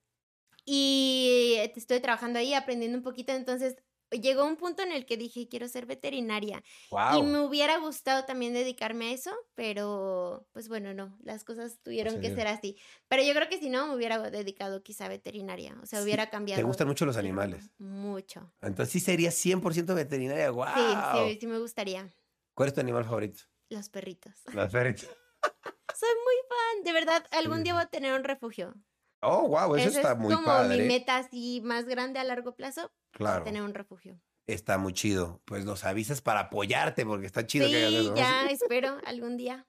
[0.66, 3.34] Y estoy trabajando ahí aprendiendo un poquito.
[3.34, 3.76] Entonces
[4.12, 6.64] llegó un punto en el que dije, quiero ser veterinaria.
[7.16, 12.20] Y me hubiera gustado también dedicarme a eso, pero pues bueno, no, las cosas tuvieron
[12.22, 12.78] que ser así.
[13.08, 16.06] Pero yo creo que si no, me hubiera dedicado quizá a veterinaria, o sea, Sí,
[16.06, 16.60] hubiera cambiado.
[16.60, 17.70] ¿Te gustan mucho los animales?
[17.78, 18.54] Mucho.
[18.62, 20.52] Entonces sí serías 100% veterinaria.
[20.52, 20.66] ¡Wow!
[20.76, 22.10] Sí, sí, sí me gustaría.
[22.54, 23.44] ¿Cuál es tu animal favorito?
[23.70, 24.34] Los perritos.
[24.54, 25.10] Las perritas.
[25.96, 28.74] Soy muy fan, de verdad, algún día voy a tener un refugio.
[29.28, 30.82] Oh, wow, eso está es muy como padre.
[30.82, 33.44] mi meta así más grande a largo plazo, Claro.
[33.44, 34.20] tener un refugio.
[34.48, 35.42] Está muy chido.
[35.46, 38.16] Pues nos avisas para apoyarte porque está chido que hagas Sí, eso.
[38.16, 39.68] ya espero algún día.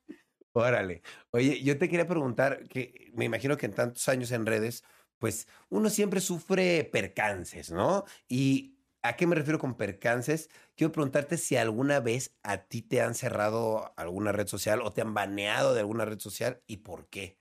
[0.53, 1.03] Órale.
[1.33, 4.85] Oye, yo te quería preguntar, que me imagino que en tantos años en redes,
[5.19, 8.05] pues uno siempre sufre percances, ¿no?
[8.29, 10.49] Y ¿a qué me refiero con percances?
[10.75, 15.03] Quiero preguntarte si alguna vez a ti te han cerrado alguna red social o te
[15.03, 17.39] han baneado de alguna red social y por qué.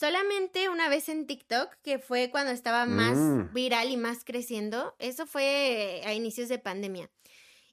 [0.00, 3.52] Solamente una vez en TikTok, que fue cuando estaba más Mm.
[3.52, 4.94] viral y más creciendo.
[4.98, 7.10] Eso fue a inicios de pandemia.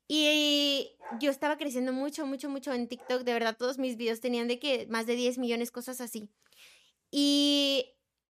[0.10, 0.90] Y
[1.22, 3.22] yo estaba creciendo mucho, mucho, mucho en TikTok.
[3.24, 6.30] De verdad, todos mis videos tenían de que más de 10 millones, cosas así.
[7.12, 7.94] Y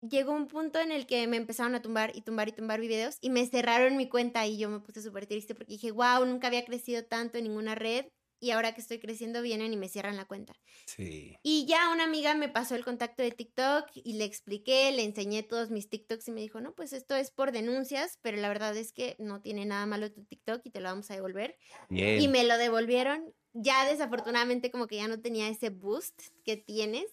[0.07, 3.17] llegó un punto en el que me empezaron a tumbar y tumbar y tumbar videos
[3.21, 6.45] y me cerraron mi cuenta y yo me puse súper triste porque dije, wow, nunca
[6.45, 8.05] había crecido tanto en ninguna red
[8.39, 10.53] y ahora que estoy creciendo vienen y me cierran la cuenta.
[10.85, 11.37] Sí.
[11.43, 15.43] Y ya una amiga me pasó el contacto de TikTok y le expliqué, le enseñé
[15.43, 18.75] todos mis TikToks y me dijo, no, pues esto es por denuncias, pero la verdad
[18.75, 21.57] es que no tiene nada malo tu TikTok y te lo vamos a devolver.
[21.89, 22.21] Bien.
[22.21, 23.33] Y me lo devolvieron.
[23.53, 27.05] Ya desafortunadamente como que ya no tenía ese boost que tienes.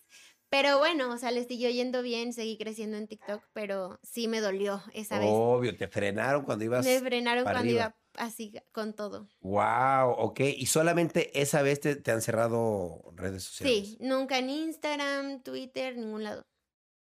[0.57, 4.41] Pero bueno, o sea, le siguió yendo bien, seguí creciendo en TikTok, pero sí me
[4.41, 5.29] dolió esa vez.
[5.31, 6.83] Obvio, te frenaron cuando ibas.
[6.87, 7.95] Me frenaron para cuando arriba.
[8.15, 9.29] iba así con todo.
[9.41, 10.41] Wow, ok.
[10.57, 13.89] Y solamente esa vez te, te han cerrado redes sociales.
[13.89, 16.47] Sí, nunca en Instagram, Twitter, ningún lado.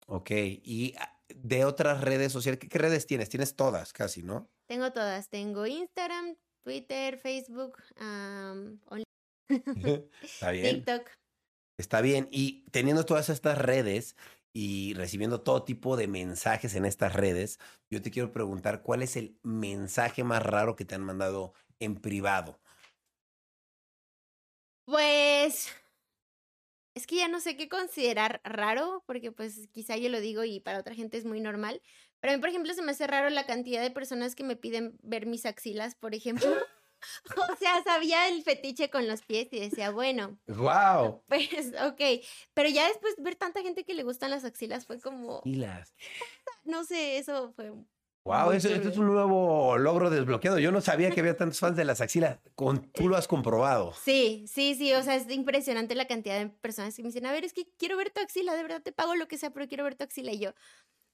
[0.05, 0.29] Ok.
[0.29, 3.29] Y ah, de otras redes sociales, ¿qué, qué redes tienes?
[3.29, 4.47] Tienes todas, casi, ¿no?
[4.67, 5.27] Tengo todas.
[5.29, 9.05] Tengo Instagram, Twitter, Facebook, Only-
[10.21, 10.83] Está bien.
[10.85, 11.09] TikTok.
[11.79, 12.27] Está bien.
[12.29, 14.17] Y teniendo todas estas redes
[14.51, 17.57] y recibiendo todo tipo de mensajes en estas redes,
[17.89, 21.95] yo te quiero preguntar, ¿cuál es el mensaje más raro que te han mandado en
[21.95, 22.59] privado?
[24.83, 25.69] Pues
[26.95, 30.59] es que ya no sé qué considerar raro, porque pues quizá yo lo digo y
[30.59, 31.81] para otra gente es muy normal.
[32.19, 34.57] Pero a mí, por ejemplo, se me hace raro la cantidad de personas que me
[34.57, 36.49] piden ver mis axilas, por ejemplo.
[37.53, 41.23] o sea, sabía el fetiche con los pies y decía, bueno, ¡Wow!
[41.27, 42.25] pues ok.
[42.53, 45.93] Pero ya después ver tanta gente que le gustan las axilas fue como, Y las.
[46.63, 47.73] no sé, eso fue
[48.25, 50.59] Wow, eso, esto es un nuevo logro desbloqueado.
[50.59, 52.37] Yo no sabía que había tantos fans de las axilas.
[52.53, 53.93] Con, tú lo has comprobado.
[53.93, 57.31] Sí, sí, sí, o sea, es impresionante la cantidad de personas que me dicen, a
[57.31, 59.67] ver, es que quiero ver tu axila, de verdad te pago lo que sea, pero
[59.67, 60.31] quiero ver tu axila.
[60.31, 60.53] Y yo,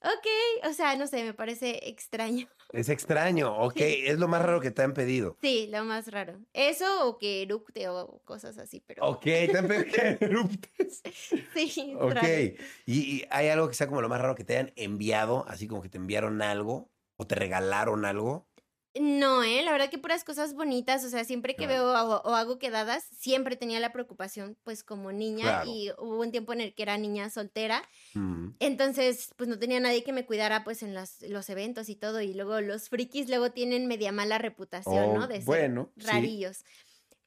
[0.01, 0.25] ok,
[0.69, 2.47] o sea, no sé, me parece extraño.
[2.71, 3.77] Es extraño, ok.
[3.79, 5.39] Es lo más raro que te han pedido.
[5.41, 6.43] Sí, lo más raro.
[6.53, 11.05] Eso o que eructe o cosas así, pero Ok, te han pedido que eruptes.
[11.53, 12.10] sí, Ok.
[12.10, 12.43] raro.
[12.86, 15.45] ¿Y, y hay algo que sea como lo más raro que te hayan enviado?
[15.47, 18.49] Así como que te enviaron algo o te regalaron algo.
[18.99, 21.86] No, eh, la verdad que puras cosas bonitas, o sea, siempre que Claro.
[21.86, 25.69] veo o, o hago quedadas, siempre tenía la preocupación, pues como niña, Claro.
[25.69, 27.81] y hubo un tiempo en el que era niña soltera,
[28.13, 28.51] Mm.
[28.60, 32.21] Entonces, pues no tenía nadie que me cuidara pues en las- los eventos y todo.
[32.21, 35.27] Y luego los frikis luego tienen media mala reputación, Oh, ¿no?
[35.27, 36.05] De ser bueno, sí.
[36.08, 36.63] rarillos.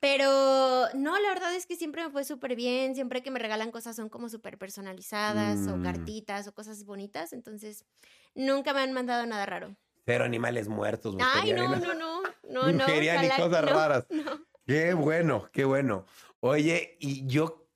[0.01, 2.95] Pero no, la verdad es que siempre me fue súper bien.
[2.95, 5.83] Siempre que me regalan cosas son como súper personalizadas o Mm.
[5.83, 7.33] cartitas o cosas bonitas.
[7.33, 7.85] Entonces,
[8.35, 9.77] nunca me han mandado nada raro.
[10.09, 11.15] Cero animales muertos.
[11.21, 12.63] Ay, no, no, no, no, no.
[12.73, 14.07] Brujería ni cosas no, raras.
[14.09, 14.47] no.
[14.67, 16.07] Qué bueno, qué bueno.
[16.41, 17.69] Oye, y yo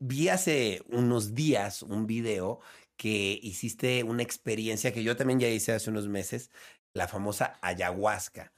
[0.00, 2.60] vi hace unos días un video
[2.98, 6.50] que hiciste una experiencia que yo también ya hice hace unos meses,
[6.92, 8.52] la famosa ayahuasca.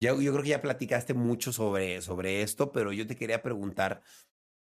[0.00, 4.00] Yo, yo creo que ya platicaste mucho sobre, sobre esto, pero yo te quería preguntar,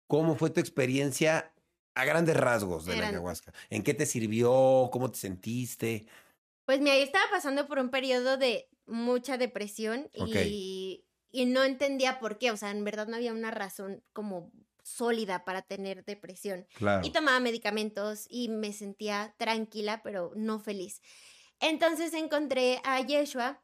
[0.07, 1.55] ¿cómo fue tu experiencia
[1.95, 3.55] a grandes rasgos de la ayahuasca?
[3.71, 4.91] ¿En qué te sirvió?
[4.93, 6.07] ¿Cómo te sentiste?
[6.67, 12.19] Pues mira, yo estaba pasando por un periodo de mucha depresión y, y no entendía
[12.21, 14.53] por qué, o sea, en verdad no había una razón como
[14.83, 16.67] sólida para tener depresión.
[16.75, 17.07] Claro.
[17.07, 21.01] Y tomaba medicamentos y me sentía tranquila, pero no feliz.
[21.61, 23.63] Entonces encontré a Yeshua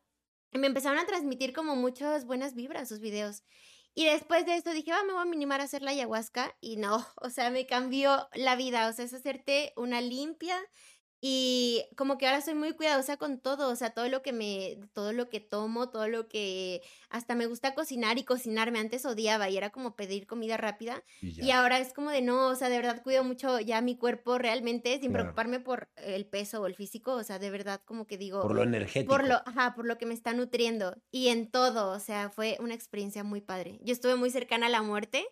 [0.50, 3.44] y me empezaron a transmitir como muchas buenas vibras sus videos.
[3.94, 6.56] Y después de esto dije, va, me voy a minimar a hacer la ayahuasca.
[6.60, 8.88] Y no, o sea, me cambió la vida.
[8.88, 10.58] O sea, es hacerte una limpia.
[11.24, 14.80] Y como que ahora soy muy cuidadosa con todo, o sea, todo lo que me,
[14.92, 18.80] todo lo que tomo, todo lo que, hasta me gusta cocinar y cocinarme.
[18.80, 21.04] Antes odiaba y era como pedir comida rápida.
[21.38, 24.36] Y ahora es como de no, o sea, de verdad cuido mucho ya mi cuerpo
[24.38, 25.12] realmente, sin Claro.
[25.12, 28.54] preocuparme por el peso o el físico, o sea, de verdad como que digo, Por
[28.54, 29.22] lo energético.
[29.22, 32.56] por lo, ajá, por lo que me está nutriendo y en todo, o sea, fue
[32.60, 33.78] una experiencia muy padre.
[33.82, 35.26] Yo estuve muy cercana a la muerte,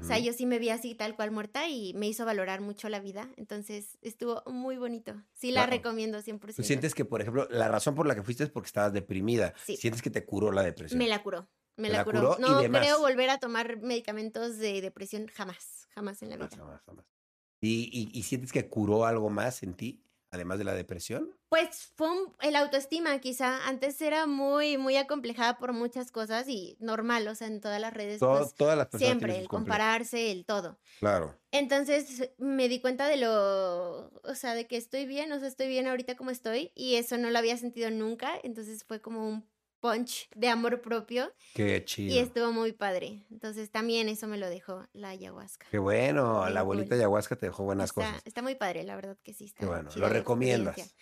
[0.00, 2.88] o sea, yo sí me vi así tal cual muerta y me hizo valorar mucho
[2.88, 5.22] la vida, entonces estuvo muy bonito.
[5.34, 5.76] Sí la Claro.
[5.76, 6.56] recomiendo 100%.
[6.56, 9.54] ¿Tú sientes que, por ejemplo, la razón por la que fuiste es porque estabas deprimida?
[9.64, 9.76] Sí.
[9.76, 10.98] ¿Sientes que te curó la depresión?
[10.98, 11.48] Me la curó.
[11.76, 12.36] Me la, la curó.
[12.36, 12.82] curó y No demás.
[12.82, 16.48] creo volver a tomar medicamentos de depresión jamás, jamás en la vida.
[16.50, 17.06] Jamás, jamás, jamás.
[17.60, 20.04] ¿Y, y, y sientes que curó algo más en ti?
[20.32, 21.30] Además de la depresión?
[21.48, 23.68] Pues fue un- el autoestima, quizá.
[23.68, 27.92] Antes era muy, muy acomplejada por muchas cosas y normal, o sea, en todas las
[27.92, 30.80] redes, pues, todas las personas siempre, el compararse, el todo.
[30.98, 31.38] Claro.
[31.52, 35.68] Entonces me di cuenta de lo, o sea, de que estoy bien, o sea, estoy
[35.68, 39.51] bien ahorita como estoy y eso no lo había sentido nunca, entonces fue como un
[39.82, 42.22] punch de amor propio Qué y chido.
[42.22, 43.26] estuvo muy padre.
[43.30, 45.66] Entonces también eso me lo dejó la ayahuasca.
[45.70, 46.48] Qué bueno.
[46.48, 46.98] La abuelita cool.
[46.98, 48.22] ayahuasca te dejó buenas está, cosas.
[48.24, 49.58] está muy padre, la verdad que sí está.
[49.60, 49.90] Qué bueno.
[49.96, 50.94] ¿Lo recomiendas?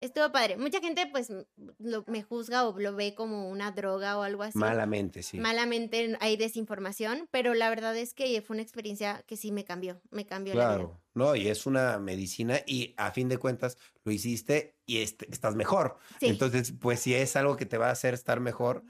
[0.00, 0.56] Estuvo padre.
[0.58, 1.30] Mucha gente pues
[1.78, 4.58] lo, me juzga o lo ve como una droga o algo así.
[4.58, 5.38] Malamente, sí.
[5.40, 10.02] Malamente hay desinformación, pero la verdad es que fue una experiencia que sí me cambió,
[10.10, 10.74] me cambió la vida.
[10.76, 11.02] Claro.
[11.14, 15.54] No, y es una medicina y a fin de cuentas lo hiciste y est- estás
[15.56, 15.96] mejor.
[16.20, 16.26] Sí.
[16.26, 18.84] Entonces, pues si es algo que te va a hacer estar mejor,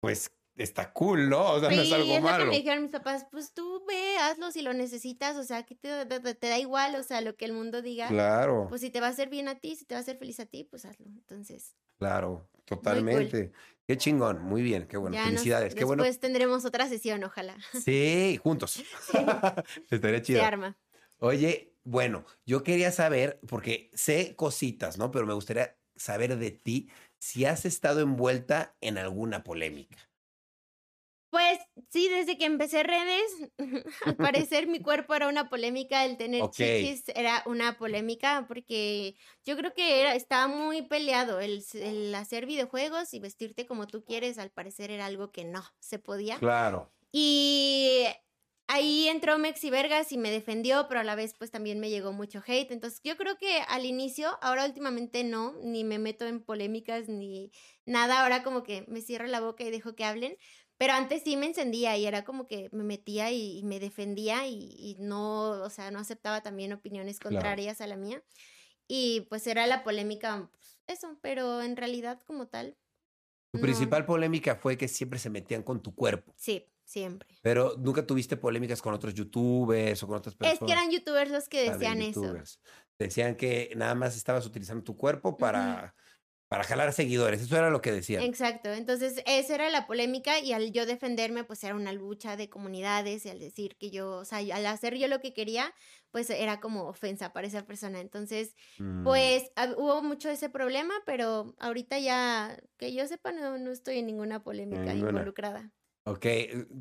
[0.00, 1.52] pues está cool, ¿no?
[1.52, 2.46] O sea, no es Sí, algo es lo que malo.
[2.50, 6.04] me dijeron mis papás, pues tú ve, hazlo si lo necesitas, o sea, que te,
[6.06, 8.90] te- te- te da igual, o sea, lo que el mundo diga, Claro, pues si
[8.90, 10.64] te va a hacer bien a ti, si te va a hacer feliz a ti,
[10.64, 11.06] pues hazlo.
[11.06, 13.52] Entonces, claro, totalmente.
[13.86, 15.14] Qué chingón, muy bien, qué bueno.
[15.14, 16.20] ya nos- Felicidades, qué después bueno.
[16.20, 17.56] tendremos otra sesión, ojalá.
[17.72, 18.82] Sí, juntos.
[19.90, 20.42] Estaría Se chido.
[20.42, 20.76] arma.
[21.18, 25.10] Oye, bueno, yo quería saber, porque sé cositas, ¿no?
[25.10, 29.96] Pero me gustaría saber de ti si has estado envuelta en alguna polémica.
[31.30, 31.58] Pues
[31.90, 33.22] sí, desde que empecé redes,
[34.00, 36.60] al parecer mi cuerpo era una polémica, el tener Ok.
[36.60, 42.46] chiquis era una polémica, porque yo creo que era, estaba muy peleado el, el hacer
[42.46, 46.40] videojuegos y vestirte como tú quieres, al parecer era algo que no se podía.
[46.40, 46.94] Claro.
[47.12, 48.04] Y
[48.66, 52.12] ahí entró Mexi Vergas y me defendió, pero a la vez pues también me llegó
[52.12, 52.70] mucho hate.
[52.72, 57.50] Entonces yo creo que al inicio, ahora últimamente no, ni me meto en polémicas ni
[57.86, 60.36] nada, ahora como que me cierro la boca y dejo que hablen.
[60.78, 64.46] Pero antes sí me encendía y era como que me metía y, y me defendía
[64.46, 67.60] y, y no, o sea, no aceptaba también opiniones Claro.
[67.60, 68.24] contrarias a la mía.
[68.88, 72.78] Y pues era la polémica, pues, eso, pero en realidad como tal,
[73.52, 73.60] Tu No.
[73.60, 77.42] principal polémica fue que siempre se metían con tu cuerpo, sí, siempre.
[77.42, 80.58] pero nunca tuviste polémicas con otros youtubers o con otras personas.
[80.58, 82.42] Es que eran youtubers los que de decían eso.
[82.98, 85.94] Decían que nada más estabas utilizando tu cuerpo para,
[86.48, 87.42] para jalar seguidores.
[87.42, 88.22] Eso era lo que decían.
[88.24, 92.48] Exacto, entonces esa era la polémica y al yo defenderme pues era una lucha de
[92.48, 95.72] comunidades y al decir que yo, o sea, al hacer yo lo que quería
[96.10, 98.00] pues era como ofensa para esa persona.
[98.00, 103.70] Entonces Mm, pues hubo mucho ese problema, pero ahorita ya que yo sepa no, no
[103.70, 104.94] estoy en ninguna polémica Ninguna.
[104.94, 105.72] involucrada.
[106.04, 106.26] Ok,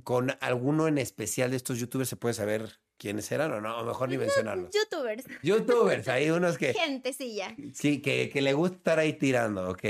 [0.04, 3.78] ¿con alguno en especial de estos youtubers se puede saber quiénes eran o no?
[3.80, 4.70] O mejor ni mencionarlos.
[4.74, 7.56] Youtubers, Youtubers, hay unos que gentecilla.
[7.74, 9.84] sí, que, que le gusta estar ahí tirando, ok.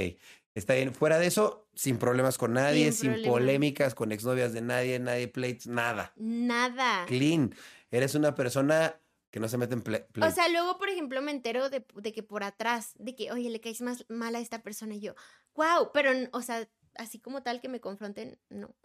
[0.56, 0.94] Está bien.
[0.94, 5.68] Fuera de eso, sin problemas con nadie, Sin polémicas con exnovias de nadie, nadie plates,
[5.68, 6.14] nada.
[6.16, 7.06] Nada.
[7.06, 7.54] Clean.
[7.92, 11.32] Eres una persona que no se mete en ple- O sea, luego, por ejemplo, me
[11.32, 14.64] entero de, de que por atrás, de que, oye, le caes más mal a esta
[14.64, 15.14] persona y yo,
[15.54, 18.76] wow, pero, o sea, así como tal que me confronten, no.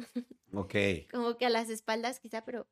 [0.53, 0.75] ok.
[1.11, 2.69] Como que a las espaldas quizá, pero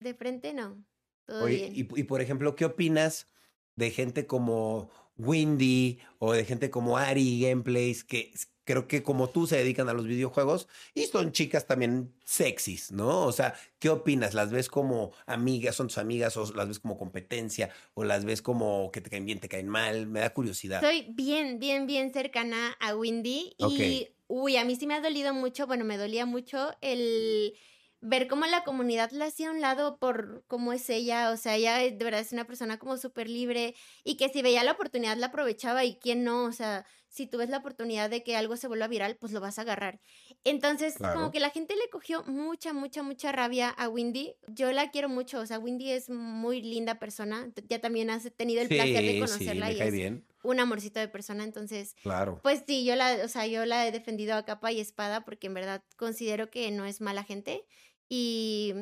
[0.00, 0.82] de frente no.
[1.30, 1.72] Todo Oye, bien.
[1.74, 3.28] y, y por ejemplo, ¿qué opinas
[3.76, 8.32] de gente como Windy o de gente como Ari Gameplays que
[8.64, 13.26] creo que como tú se dedican a los videojuegos y son chicas también sexys, ¿no?
[13.26, 14.34] O sea, ¿qué opinas?
[14.34, 18.42] ¿Las ves como amigas, son tus amigas o las ves como competencia o las ves
[18.42, 20.06] como que te caen bien, te caen mal?
[20.06, 20.80] Me da curiosidad.
[20.80, 25.34] Soy bien, bien, bien cercana a Windy y, uy, a mí sí me ha dolido
[25.34, 27.54] mucho, bueno, me dolía mucho el
[28.00, 31.56] ver cómo la comunidad la hacía a un lado por cómo es ella, o sea,
[31.56, 35.16] ella de verdad es una persona como súper libre y que si veía la oportunidad
[35.16, 38.56] la aprovechaba y quién no, o sea, si tú ves la oportunidad de que algo
[38.56, 40.00] se vuelva viral, pues lo vas a agarrar.
[40.44, 41.14] Entonces, Claro.
[41.18, 44.36] como que la gente le cogió mucha, mucha, mucha rabia a Windy.
[44.46, 48.62] Yo la quiero mucho, o sea, Windy es muy linda persona, ya también has tenido
[48.62, 52.40] el placer de sí, conocerla y es bien, un amorcito de persona, entonces, claro.
[52.42, 55.48] pues sí, yo la, o sea, yo la he defendido a capa y espada porque
[55.48, 57.66] en verdad considero que no es mala gente
[58.10, 58.74] y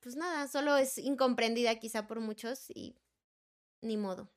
[0.00, 2.94] pues nada, solo es incomprendida quizá por muchos y
[3.82, 4.30] ni modo.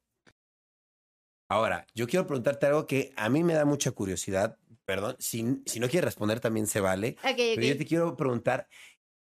[1.48, 4.58] Ahora, yo quiero preguntarte algo que a mí me da mucha curiosidad.
[4.86, 7.18] Perdón, si, si no quieres responder también se vale.
[7.22, 8.68] Pero yo te quiero preguntar,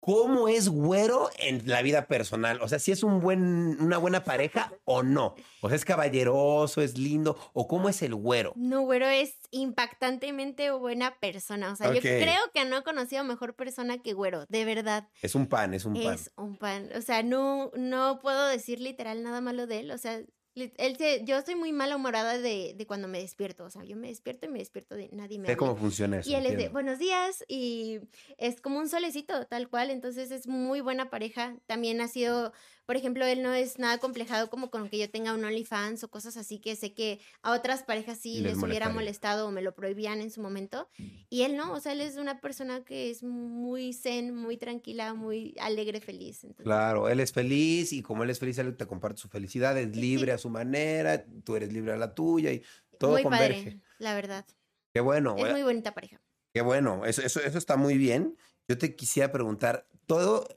[0.06, 2.62] ¿cómo es güero en la vida personal?
[2.62, 5.34] O sea, si es un buen, una buena pareja o no.
[5.62, 8.54] O sea, es caballeroso, es lindo, o cómo es el güero.
[8.56, 11.72] No, güero es impactantemente buena persona.
[11.72, 15.08] O sea, yo creo que no he conocido mejor persona que güero, de verdad.
[15.24, 16.14] Es un pan, es un pan.
[16.14, 16.92] Es un pan.
[16.96, 19.90] O sea, no, no puedo decir literal nada malo de él.
[19.90, 20.22] O sea,
[20.56, 23.66] Él se, yo estoy muy malhumorada de, de cuando me despierto.
[23.66, 26.30] O sea, yo me despierto y me despierto de nadie me Sé cómo funciona eso.
[26.30, 26.74] Y él es de entiendo.
[26.74, 28.00] buenos días y
[28.38, 29.90] es como un solecito, tal cual.
[29.90, 31.58] Entonces es muy buena pareja.
[31.66, 32.54] También ha sido,
[32.86, 36.10] por ejemplo, él no es nada complejado como con que yo tenga un OnlyFans o
[36.10, 39.62] cosas así que sé que a otras parejas sí Les les, hubiera molestado o me
[39.62, 40.88] lo prohibían en su momento.
[41.30, 45.14] Y él no, o sea, él es una persona que es muy zen, muy tranquila,
[45.14, 46.44] muy alegre, feliz.
[46.44, 49.78] Entonces, Claro, él es feliz y como él es feliz, él te comparte su felicidad,
[49.78, 50.36] es libre sí.
[50.36, 52.64] a su manera, tú eres libre a la tuya y
[52.98, 53.64] todo muy converge.
[53.64, 54.46] padre, la verdad.
[54.94, 56.22] Qué bueno, Es eh, muy bonita pareja.
[56.54, 58.38] qué bueno, eso, eso, eso está muy bien.
[58.68, 60.48] Yo te quisiera preguntar, todo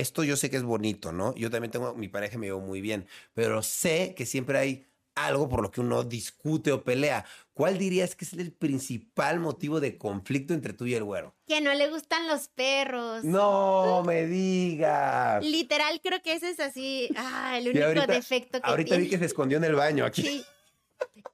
[0.00, 1.34] esto yo sé que es bonito, ¿no?
[1.34, 5.48] Yo también tengo, mi pareja me llevo muy bien, pero sé que siempre hay algo
[5.48, 7.24] por lo que uno discute o pelea.
[7.52, 11.36] ¿Cuál dirías que es el principal motivo de conflicto entre tú y el güero?
[11.46, 13.22] Que no le gustan los perros.
[13.22, 15.44] No me digas.
[15.44, 19.10] Literal, creo que ese es así, ah, el único ahorita- defecto que Ahorita vi tiene.
[19.10, 20.22] que se escondió en el baño aquí.
[20.22, 20.44] Sí.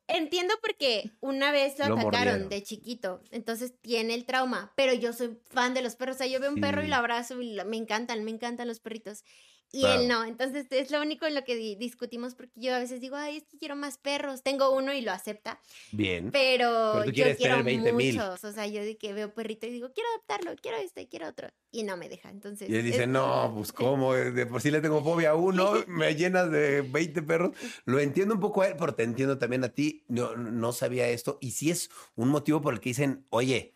[0.08, 2.48] Entiendo porque una vez lo, Lo atacaron mordieron.
[2.48, 6.26] de chiquito, entonces tiene el trauma, pero yo soy fan de los perros, o sea,
[6.26, 9.24] yo veo un perro y lo abrazo y lo- me encantan, me encantan los perritos.
[9.72, 10.00] Y Claro.
[10.02, 13.00] él no, entonces es lo único en lo que di- discutimos porque yo a veces
[13.00, 15.60] digo, ay, es que quiero más perros, tengo uno y lo acepta,
[15.92, 16.30] Bien.
[16.32, 18.14] pero, Pero tú yo quiero tener 20,000.
[18.16, 21.28] muchos, o sea, yo de que veo perrito y digo, quiero adoptarlo, quiero este, quiero
[21.28, 22.68] otro, y no me deja, entonces.
[22.68, 25.72] Y él dice, es- no, pues cómo, de por sí le tengo fobia a uno,
[25.86, 27.52] me llenas de 20 perros.
[27.84, 30.04] Lo entiendo un poco a él, pero te entiendo también a ti.
[30.08, 31.38] No, no sabía esto.
[31.40, 33.74] Y si es un motivo por el que dicen, oye,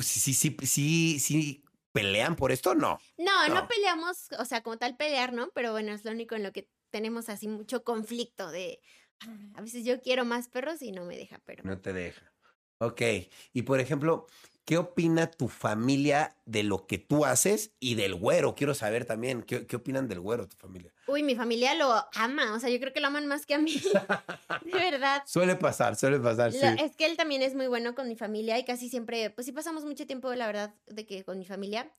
[0.00, 2.98] sí, sí, sí, sí, sí, pelean por esto, no.
[3.18, 3.68] No, no, No.
[3.68, 5.50] peleamos, o sea, como tal pelear, ¿no?
[5.54, 8.80] Pero bueno, es lo único en lo que tenemos así mucho conflicto de
[9.20, 12.32] ah, a veces yo quiero más perros y no me deja, pero No te deja.
[12.78, 13.02] Ok.
[13.52, 14.26] Y por ejemplo,
[14.70, 18.54] ¿qué opina tu familia de lo que tú haces y del güero?
[18.54, 20.92] Quiero saber también, ¿qué, qué opinan del güero, tu familia?
[21.08, 23.58] uy, mi familia lo ama, o sea, yo creo que lo aman más que a
[23.58, 23.74] mí.
[24.64, 25.24] De verdad.
[25.26, 26.60] Suele pasar, suele pasar, sí.
[26.78, 29.50] Es que él también es muy bueno con mi familia y casi siempre, pues sí
[29.52, 31.90] pasamos mucho tiempo, la verdad, de que con mi familia.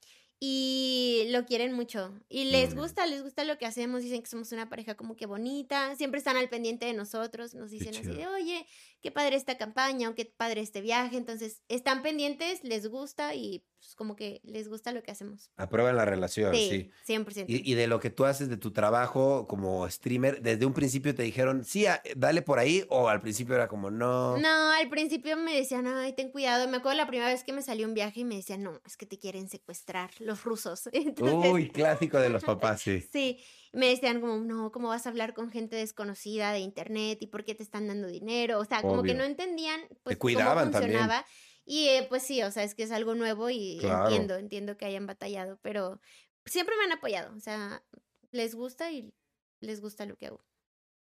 [0.43, 2.17] Y lo quieren mucho.
[2.27, 2.79] Y les Mm.
[2.79, 4.01] gusta, les gusta lo que hacemos.
[4.01, 5.95] Dicen que somos una pareja como que bonita.
[5.97, 7.53] Siempre están al pendiente de nosotros.
[7.53, 8.65] Nos dicen así de, oye,
[9.02, 11.18] qué padre esta campaña o qué padre este viaje.
[11.18, 15.50] Entonces, están pendientes, les gusta y pues como que les gusta lo que hacemos.
[15.58, 16.70] Aprueban la relación, sí.
[16.70, 17.52] Sí, 100%.
[17.52, 21.16] Y, y de lo que tú haces de tu trabajo como streamer, desde un principio
[21.16, 24.38] te dijeron, sí, a- dale por ahí, o al principio era como, no.
[24.38, 26.68] No, al principio me decían, ay, ten cuidado.
[26.68, 28.98] Me acuerdo la primera vez que me salió un viaje y me decían, no, es
[28.98, 30.88] que te quieren secuestrar los rusos.
[30.94, 33.02] Entonces, Uy, clásico de los papás, sí.
[33.02, 33.40] Sí,
[33.73, 37.45] me decían como, no, ¿cómo vas a hablar con gente desconocida de internet y por
[37.45, 38.60] qué te están dando dinero?
[38.60, 40.91] O sea, como que no entendían pues cuidaban cómo también.
[40.99, 41.25] funcionaba.
[41.65, 44.05] Y eh, pues sí, o sea, es que es algo nuevo y Claro.
[44.05, 46.01] entiendo, entiendo que hayan batallado, pero
[46.45, 47.84] siempre me han apoyado, o sea,
[48.31, 49.13] les gusta y
[49.62, 50.43] les gusta lo que hago.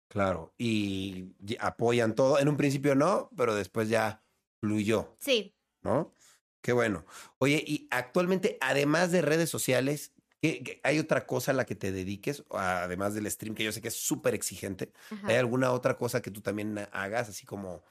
[0.08, 0.54] Claro.
[0.58, 2.38] Y apoyan todo.
[2.38, 4.24] En un principio no, pero después ya
[4.60, 6.14] fluyó, Sí, ¿no?
[6.62, 7.06] Qué bueno.
[7.38, 10.12] Oye, y actualmente, además de redes sociales,
[10.42, 12.44] ¿qué- qué- ¿hay otra cosa a la que te dediques?
[12.50, 14.92] Además del stream, que yo sé que es súper exigente.
[15.10, 15.28] ajá.
[15.28, 17.84] ¿Hay alguna otra cosa que tú también hagas, así como,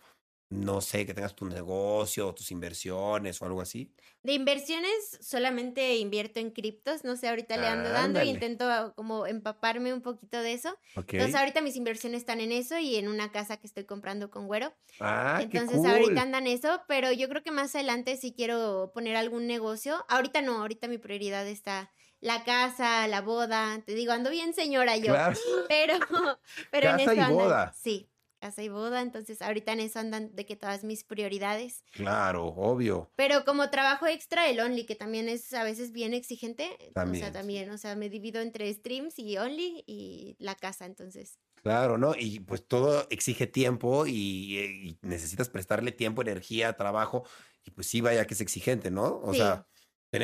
[0.49, 3.93] no sé, que tengas tu negocio, tus inversiones o algo así?
[4.23, 8.27] De inversiones solamente invierto en criptos, no sé, ahorita le ando dando e Ándale.
[8.27, 10.77] intento como empaparme un poquito de eso.
[11.09, 14.45] Entonces ahorita mis inversiones están en eso y en una casa que estoy comprando con
[14.47, 14.75] Güero.
[14.99, 15.85] ah, qué Entonces cool.
[15.85, 20.05] ahorita andan eso, pero yo creo que más adelante sí quiero poner algún negocio.
[20.09, 23.83] Ahorita no, ahorita mi prioridad está la casa, la boda.
[23.85, 25.37] Te digo, ando bien señora yo, Claro.
[25.69, 25.95] pero,
[26.71, 27.35] pero en Casa eso y andan.
[27.35, 27.73] boda.
[27.75, 29.01] Sí, casa y boda.
[29.01, 31.83] Entonces ahorita en eso andan de que todas mis prioridades.
[31.91, 33.11] Claro, obvio.
[33.15, 36.69] Pero como trabajo extra, el Only, que también es a veces bien exigente.
[36.89, 37.23] O También.
[37.25, 41.39] sea, también, o sea, me divido entre streams y Only y la casa, entonces.
[41.63, 42.15] Claro, ¿no?
[42.17, 47.23] Y pues todo exige tiempo y, eh, y necesitas prestarle tiempo, energía, trabajo.
[47.63, 49.19] Y pues sí, vaya que es exigente, ¿no?
[49.23, 49.37] O Sí.
[49.37, 49.67] sea,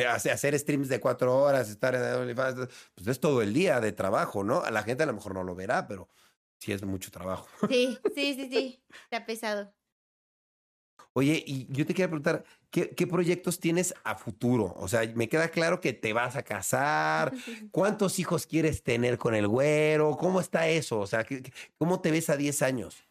[0.10, 3.92] hacer, hacer streams de cuatro horas, estar en OnlyFans, pues es todo el día de
[3.94, 4.62] trabajo, ¿no?
[4.62, 6.10] A la gente a lo mejor no lo verá, pero
[6.60, 7.48] sí es mucho trabajo.
[7.70, 8.84] Sí, sí, sí, sí.
[9.04, 9.74] Está pesado.
[11.14, 14.74] Oye, y yo te quería preguntar, ¿qué, qué proyectos tienes a futuro?
[14.78, 17.34] O sea, me queda claro que te vas a casar.
[17.72, 20.16] ¿Cuántos hijos quieres tener con el güero?
[20.18, 21.00] ¿Cómo está eso?
[21.00, 23.04] O sea, ¿qué- qué- ¿cómo te ves a 10 años?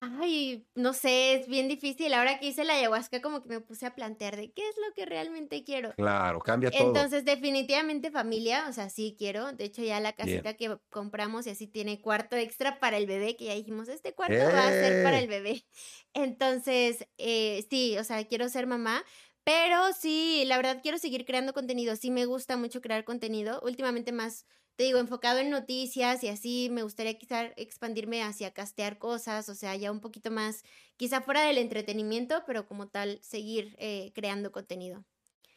[0.00, 2.12] Ay, no sé, es bien difícil.
[2.14, 4.92] Ahora que hice la ayahuasca, como que me puse a plantear de qué es lo
[4.94, 5.96] que realmente quiero.
[5.96, 7.10] Claro, cambia todo.
[7.10, 9.52] Entonces, definitivamente familia, o sea, sí quiero.
[9.52, 10.46] De hecho, ya la Bien.
[10.46, 14.14] casita que compramos y así tiene cuarto extra para el bebé, que ya dijimos, este
[14.14, 15.20] cuarto va a ser para ¡Eh!
[15.20, 15.66] el bebé.
[16.14, 19.04] Entonces, eh, sí, o sea, quiero ser mamá,
[19.44, 21.94] Pero sí, la verdad quiero seguir creando contenido.
[21.96, 23.60] Sí me gusta mucho crear contenido.
[23.64, 24.44] Últimamente más,
[24.76, 26.68] te digo, enfocado en noticias y así.
[26.70, 30.62] Me gustaría quizá expandirme hacia castear cosas, o sea, ya un poquito más,
[30.96, 35.04] quizá fuera del entretenimiento, pero como tal, seguir eh, creando contenido.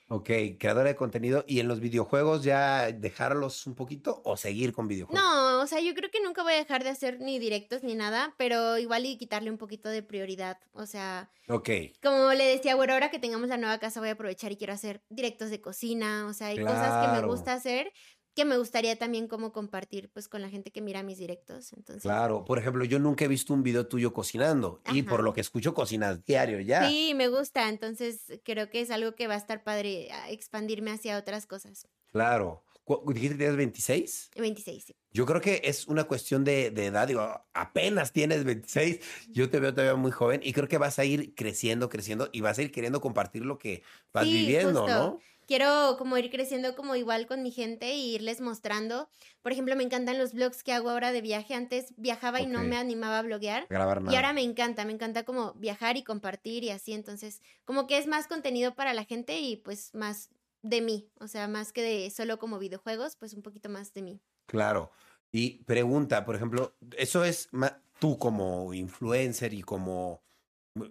[0.07, 1.43] Ok, creadora de contenido.
[1.47, 5.35] ¿Y en los videojuegos ya dejarlos un poquito o seguir con videojuegos?
[5.37, 7.95] No, o sea, yo creo que nunca voy a dejar de hacer ni directos ni
[7.95, 10.59] nada, pero igual y quitarle un poquito de prioridad.
[10.71, 11.69] O sea, Ok,
[12.01, 14.73] como le decía, bueno, ahora que tengamos la nueva casa voy a aprovechar y quiero
[14.73, 16.27] hacer directos de cocina.
[16.27, 17.91] O sea, hay cosas que me gusta hacer
[18.39, 21.73] que me gustaría también como compartir pues con la gente que mira mis directos.
[21.73, 22.45] Entonces, claro.
[22.45, 25.73] Por ejemplo, yo nunca he visto un video tuyo cocinando y por lo que escucho
[25.73, 26.87] cocinas diario ya.
[26.89, 30.91] Sí, me gusta, entonces creo que es algo que va a estar padre a expandirme
[30.91, 31.87] hacia otras cosas.
[32.13, 32.63] Claro.
[32.85, 34.29] ¿Cu- ¿Dijiste que tienes 26?
[34.35, 34.95] 26, sí.
[35.11, 37.07] Yo creo que es una cuestión de, de edad.
[37.07, 37.21] Digo,
[37.53, 38.99] apenas tienes 26.
[39.29, 42.41] Yo te veo todavía muy joven y creo que vas a ir creciendo, creciendo y
[42.41, 43.83] vas a ir queriendo compartir lo que
[44.13, 44.87] vas Sí, viviendo, justo.
[44.89, 45.19] ¿no?
[45.49, 49.09] Quiero como ir creciendo como igual con mi gente y irles mostrando.
[49.41, 51.55] Por ejemplo, me encantan los vlogs que hago ahora de viaje.
[51.55, 53.65] Antes viajaba y no me animaba a bloguear.
[53.67, 54.13] Grabar nada.
[54.13, 56.93] Y ahora me encanta, me encanta como viajar y compartir y así.
[56.93, 60.29] Entonces, como que es más contenido para la gente y pues más
[60.61, 61.09] de mí.
[61.19, 64.21] O sea, más que de solo como videojuegos, pues un poquito más de mí.
[64.45, 64.91] Claro.
[65.31, 67.49] Y pregunta, por ejemplo, eso es
[67.97, 70.21] tú como influencer y como,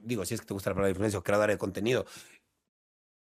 [0.02, 2.06] digo, si es que te gusta la palabra influencer o creadora de contenido,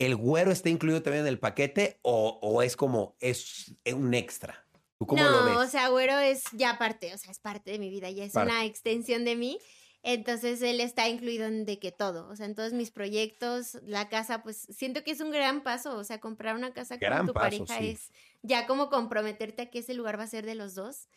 [0.00, 4.66] ¿el güero está incluido también en el paquete o, o es como, es un extra?
[4.98, 5.56] ¿Tú cómo no, lo ves?
[5.56, 8.32] o sea, güero es ya parte, o sea, es parte de mi vida, ya es
[8.32, 8.50] Parte.
[8.50, 9.58] una extensión de mí.
[10.02, 14.08] Entonces él está incluido en de que todo, o sea, en todos mis proyectos, la
[14.08, 17.26] casa, pues siento que es un gran paso, o sea, comprar una casa Gran con
[17.26, 17.90] tu paso, pareja sí.
[17.90, 21.08] es ya como comprometerte a que ese lugar va a ser de los dos.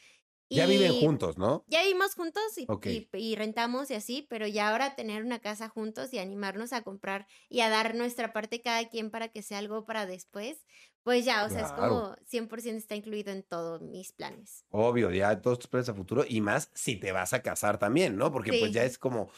[0.50, 1.68] Ya viven juntos, ¿no?
[1.68, 2.86] Ya vivimos juntos y, Ok.
[2.86, 6.84] y- y rentamos y así, pero ya ahora tener una casa juntos y animarnos a
[6.84, 10.66] comprar y a dar nuestra parte cada quien para que sea algo para después,
[11.04, 11.74] pues ya, o sea, es Claro.
[11.74, 14.66] como 100% está incluido en todos mis planes.
[14.70, 18.18] Obvio, ya todos tus planes a futuro y más si te vas a casar también,
[18.18, 18.32] ¿no?
[18.32, 18.74] Porque pues Sí.
[18.74, 19.30] ya es como,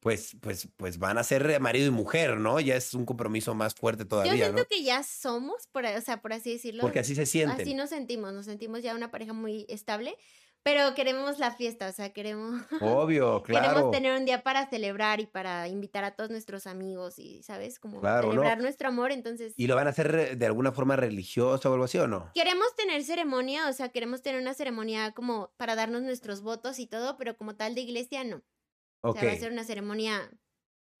[0.00, 2.60] pues, pues, pues van a ser marido y mujer, ¿no?
[2.60, 4.66] Ya es un compromiso más fuerte Yo todavía, siento ¿no?
[4.68, 6.84] que ya somos, por, o sea, por así decirlo.
[6.84, 7.64] Porque así se sienten.
[7.64, 10.16] Así nos sentimos, nos sentimos ya una pareja muy estable,
[10.66, 13.68] pero queremos la fiesta, o sea, queremos, Obvio, claro.
[13.68, 17.78] queremos tener un día para celebrar y para invitar a todos nuestros amigos y, ¿sabes?
[17.78, 18.32] Como Claro, ¿no?
[18.32, 19.54] celebrar nuestro amor, entonces...
[19.56, 22.32] ¿Y lo van a hacer de alguna forma religiosa o algo así o no?
[22.34, 26.88] Queremos tener ceremonia, o sea, queremos tener una ceremonia como para darnos nuestros votos y
[26.88, 28.42] todo, pero como tal de iglesia no.
[29.02, 30.28] O Ok, sea, va a ser una ceremonia...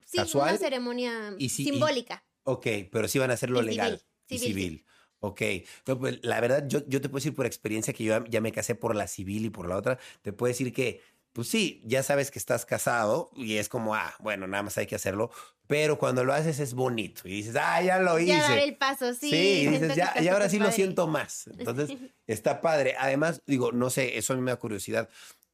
[0.04, 0.50] Sí, ¿Casual?
[0.50, 2.24] una ceremonia Y sí- y- simbólica.
[2.44, 3.98] ok, pero sí van a hacerlo Y legal.
[3.98, 4.86] civil, Y civil, civil.
[5.26, 5.42] Ok.
[5.86, 8.52] No, pues, la verdad, yo, yo te puedo decir por experiencia que yo ya- me
[8.52, 9.98] casé por la civil y por la otra.
[10.22, 11.00] Te puedo decir que,
[11.32, 14.86] pues sí, ya sabes que estás casado y es como, ah, bueno, nada más hay
[14.86, 15.30] que hacerlo.
[15.66, 18.28] Pero cuando lo haces es bonito y dices, ah, ya lo hice.
[18.28, 19.30] Ya dar el paso, sí.
[19.30, 21.48] Sí, y dices, ya, y ahora sí lo siento más.
[21.48, 21.90] Entonces,
[22.26, 22.94] está padre.
[22.98, 25.08] Además, digo, no sé, eso a mí me da curiosidad.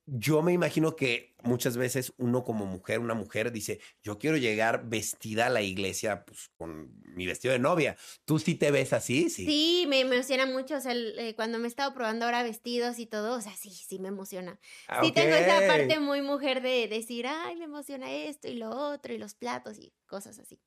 [0.07, 4.89] Yo me imagino que muchas veces uno como mujer, una mujer dice, yo quiero llegar
[4.89, 7.97] vestida a la iglesia pues, con mi vestido de novia.
[8.25, 9.31] ¿Tú sí te ves así?
[9.31, 9.45] Sí.
[9.47, 12.99] Sí, me emociona mucho, o sea, el- eh, cuando me he estado probando ahora vestidos
[12.99, 14.59] y todo, o sea, sí, sí me emociona.
[14.89, 18.71] Ah, Sí tengo esa parte muy mujer de decir, ay, me emociona esto y lo
[18.71, 20.61] otro y los platos y cosas así.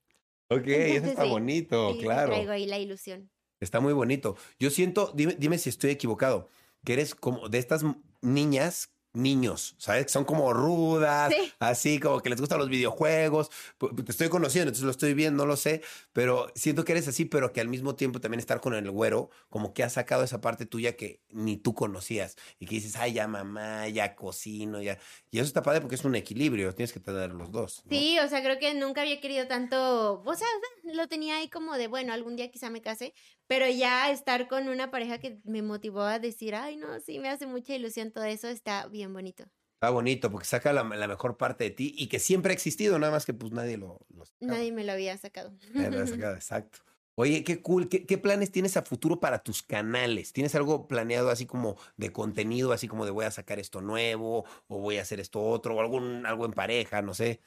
[0.49, 2.31] Ok, eso está sí, bonito, Sí, claro.
[2.31, 3.31] Traigo ahí la ilusión.
[3.59, 4.35] Está muy bonito.
[4.59, 6.49] Yo siento, dime, dime si estoy equivocado,
[6.83, 7.83] que eres como de estas
[8.21, 10.05] niñas, niños, ¿sabes?
[10.05, 11.51] Que son como rudas, Sí.
[11.59, 13.49] así como que les gustan los videojuegos.
[13.77, 15.81] Te estoy conociendo, entonces lo estoy viendo, no lo sé,
[16.13, 19.29] pero siento que eres así, pero que al mismo tiempo también estar con el güero,
[19.49, 23.13] como que has sacado esa parte tuya que ni tú conocías y que dices, ay,
[23.13, 24.97] ya mamá, ya cocino, ya.
[25.31, 27.83] Y eso está padre porque es un equilibrio, tienes que tener los dos.
[27.85, 27.95] ¿no?
[27.97, 30.47] Sí, o sea, creo que nunca había querido tanto, o sea,
[30.83, 33.13] lo tenía ahí como de, bueno, algún día quizá me case,
[33.47, 37.29] pero ya estar con una pareja que me motivó a decir, ay, no, sí, me
[37.29, 39.45] hace mucha ilusión todo eso, está bien bonito.
[39.75, 42.97] Está bonito porque saca la, la mejor parte de ti y que siempre ha existido,
[42.97, 44.23] nada más que pues nadie lo, lo.
[44.39, 45.53] Nadie me lo había sacado.
[45.73, 46.79] Nadie lo ha sacado, exacto.
[47.17, 47.87] Oye, qué cool.
[47.89, 50.33] ¿Qué, qué planes tienes a futuro para tus canales?
[50.33, 54.45] ¿Tienes algo planeado así como de contenido, así como de voy a sacar esto nuevo
[54.67, 57.41] o voy a hacer esto otro o algún, algo en pareja, no sé?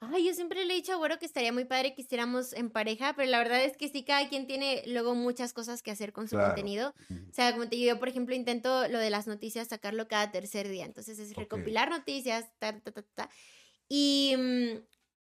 [0.00, 2.70] Ay, yo siempre le he dicho a Güero que estaría muy padre que hiciéramos en
[2.70, 6.12] pareja, pero la verdad es que sí, cada quien tiene luego muchas cosas que hacer
[6.12, 6.38] con su Claro.
[6.38, 6.90] contenido.
[6.90, 6.94] O
[7.36, 10.68] sea, como te digo, yo, por ejemplo, intento lo de las noticias sacarlo cada tercer
[10.68, 10.84] día.
[10.86, 13.30] Entonces es recopilar noticias, ta, ta, ta, ta.
[13.88, 14.78] Y mm,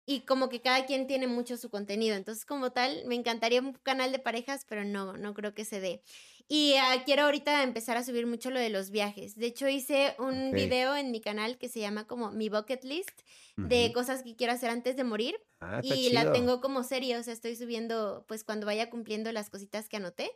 [0.06, 2.16] y como que cada quien tiene mucho su contenido.
[2.16, 5.80] Entonces, como tal, me encantaría un canal de parejas, pero no, no creo que se
[5.80, 6.04] dé.
[6.48, 9.36] Y ah, quiero ahorita empezar a subir mucho lo de los viajes.
[9.36, 13.22] De hecho, hice un video en mi canal que se llama como mi bucket list
[13.62, 13.94] de Ujú.
[13.94, 15.36] cosas que quiero hacer antes de morir.
[15.60, 19.50] Ah, y la tengo como serie, o sea, estoy subiendo, pues cuando vaya cumpliendo las
[19.50, 20.32] cositas que anoté,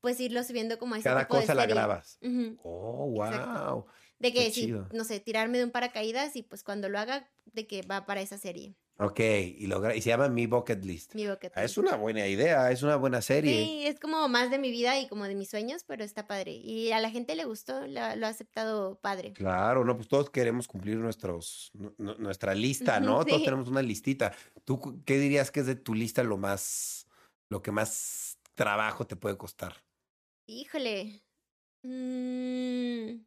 [0.00, 1.66] pues irlo subiendo como a ese Cada tipo de cosa la serie.
[1.66, 2.20] grabas.
[2.56, 3.50] Oh, Exacto.
[3.50, 3.86] wow.
[4.18, 4.52] De que
[4.90, 8.20] no sé, tirarme de un paracaídas y pues cuando lo haga, de que va para
[8.22, 11.14] esa serie, Ok, y, lo gra- y se llama Mi Bucket List.
[11.14, 11.78] mi bucket Ah, es list.
[11.88, 13.64] una buena idea, es una buena serie.
[13.64, 16.52] Sí, es como más de mi vida y como de mis sueños, pero está padre.
[16.52, 19.32] Y a la gente le gustó, lo ha aceptado padre.
[19.32, 23.24] Claro, no, pues todos queremos cumplir nuestros, nu- nu- nuestra lista, ¿no?
[23.24, 24.34] Todos tenemos una listita.
[24.64, 27.08] ¿Tú qué dirías que es de tu lista lo más,
[27.48, 29.82] lo que más trabajo te puede costar?
[30.46, 31.24] Híjole.
[31.82, 33.24] Mm,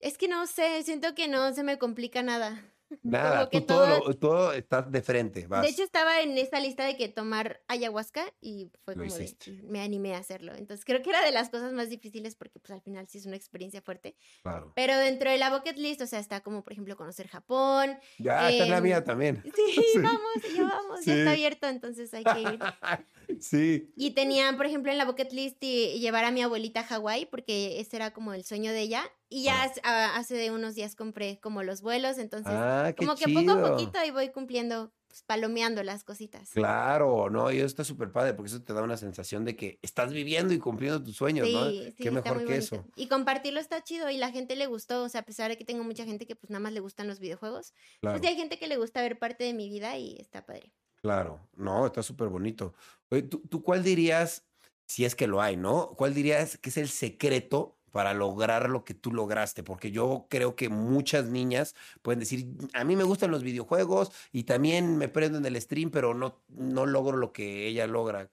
[0.00, 2.64] Es que no sé, siento que no se me complica nada.
[3.02, 5.62] Nada, tú todo, todo- lo- todo estás de frente, vas.
[5.62, 9.24] De hecho, estaba en esta lista de que tomar ayahuasca y fue Lo como de,
[9.24, 9.52] hiciste.
[9.64, 10.52] me animé a hacerlo.
[10.54, 13.26] Entonces, creo que era de las cosas más difíciles porque pues al final sí es
[13.26, 14.16] una experiencia fuerte.
[14.42, 14.72] claro.
[14.74, 17.98] Pero dentro de la bucket list, o sea, está como, por ejemplo, conocer Japón.
[18.18, 19.42] Ya, esta es la em, mía también.
[19.54, 19.62] Sí,
[19.92, 19.98] Sí.
[19.98, 21.36] vamos, ya vamos, ya está Sí.
[21.36, 22.58] abierto, entonces hay que ir.
[23.40, 23.92] sí.
[23.96, 27.26] Y tenían, por ejemplo, en la bucket list y- llevar a mi abuelita a Hawái,
[27.26, 29.02] porque ese era como el sueño de ella.
[29.28, 29.64] Y ya Ah.
[29.64, 33.40] hace- a- hace unos días compré como los vuelos, entonces Ah, como que chido.
[33.40, 36.50] poco a poquito ahí voy cumpliendo, pues, palomeando las cositas.
[36.50, 39.78] Claro, no, y eso está súper padre porque eso te da una sensación de que
[39.82, 41.68] estás viviendo y cumpliendo tus sueños, ¿no?
[41.70, 42.52] Sí, sí, Qué mejor que bonito.
[42.54, 42.86] eso.
[42.96, 45.64] Y compartirlo está chido y la gente le gustó, o sea, a pesar de que
[45.66, 48.18] tengo mucha gente que pues nada más le gustan los videojuegos, Claro.
[48.18, 50.72] pues sí hay gente que le gusta ver parte de mi vida y está padre.
[51.02, 52.74] Claro, no, está súper bonito.
[53.10, 54.46] Oye, ¿tú, tú cuál dirías,
[54.86, 55.94] si es que lo hay, ¿no?
[55.96, 59.62] ¿Cuál dirías que es el secreto para lograr lo que tú lograste?
[59.62, 64.42] Porque yo creo que muchas niñas pueden decir, a mí me gustan los videojuegos y
[64.44, 68.30] también me prendo en el stream, pero no, no logro lo que ella logra.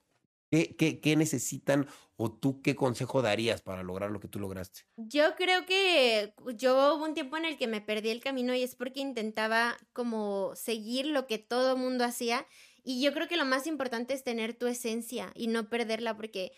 [0.51, 1.87] ¿Qué, qué, qué necesitan
[2.17, 4.81] o tú qué consejo darías para lograr lo que tú lograste?
[4.97, 8.63] Yo creo que yo hubo un tiempo en el que me perdí el camino y
[8.63, 12.45] es porque intentaba como seguir lo que todo mundo hacía
[12.83, 16.51] y yo creo que lo más importante es tener tu esencia y no perderla porque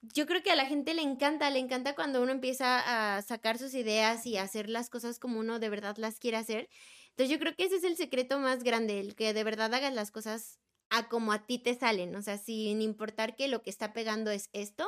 [0.00, 3.58] yo creo que a la gente le encanta, le encanta cuando uno empieza a sacar
[3.58, 6.68] sus ideas y a hacer las cosas como uno de verdad las quiere hacer.
[7.10, 9.92] Entonces yo creo que ese es el secreto más grande, el que de verdad hagas
[9.92, 10.58] las cosas
[10.92, 14.30] a como a ti te salen, o sea, sin importar que lo que está pegando
[14.30, 14.86] es esto,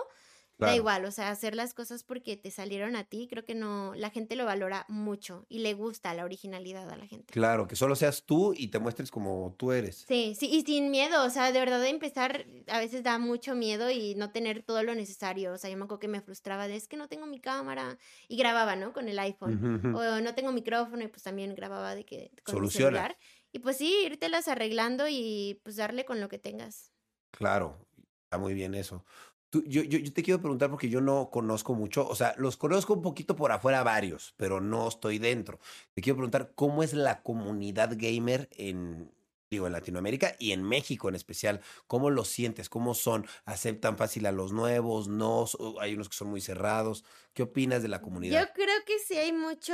[0.56, 3.92] Da igual, o sea, hacer las cosas porque te salieron a ti, creo que no,
[3.96, 7.32] la gente lo valora mucho y le gusta la originalidad a la gente.
[7.32, 10.04] Claro, que solo seas tú y te muestres como tú eres.
[10.06, 13.56] Sí, sí, y sin miedo, o sea, de verdad de empezar a veces da mucho
[13.56, 16.68] miedo y no tener todo lo necesario, o sea, yo me acuerdo que me frustraba
[16.68, 17.98] de es que no tengo mi cámara
[18.28, 18.92] y grababa, ¿no?
[18.92, 19.94] Con el iPhone.
[19.94, 22.86] O no tengo micrófono y pues también grababa de que con mi Soluciona.
[22.86, 23.16] celular.
[23.54, 26.92] Y pues sí, írtelas arreglando y pues darle con lo que tengas.
[27.30, 27.86] Claro,
[28.24, 29.04] está muy bien eso.
[29.50, 32.56] Tú- yo, yo, yo te quiero preguntar porque yo no conozco mucho, o sea, los
[32.56, 35.60] conozco un poquito por afuera varios, pero no estoy dentro.
[35.94, 39.12] Te quiero preguntar cómo es la comunidad gamer en,
[39.50, 41.60] digo, en Latinoamérica y en México en especial.
[41.86, 42.68] ¿Cómo lo sientes?
[42.68, 43.26] ¿Cómo son?
[43.44, 45.08] ¿Aceptan fácil a los nuevos?
[45.08, 45.44] ¿No?
[45.58, 47.04] ¿O Hay unos que son muy cerrados.
[47.32, 48.40] ¿Qué opinas de la comunidad?
[48.40, 49.72] Yo creo que sí hay mucho,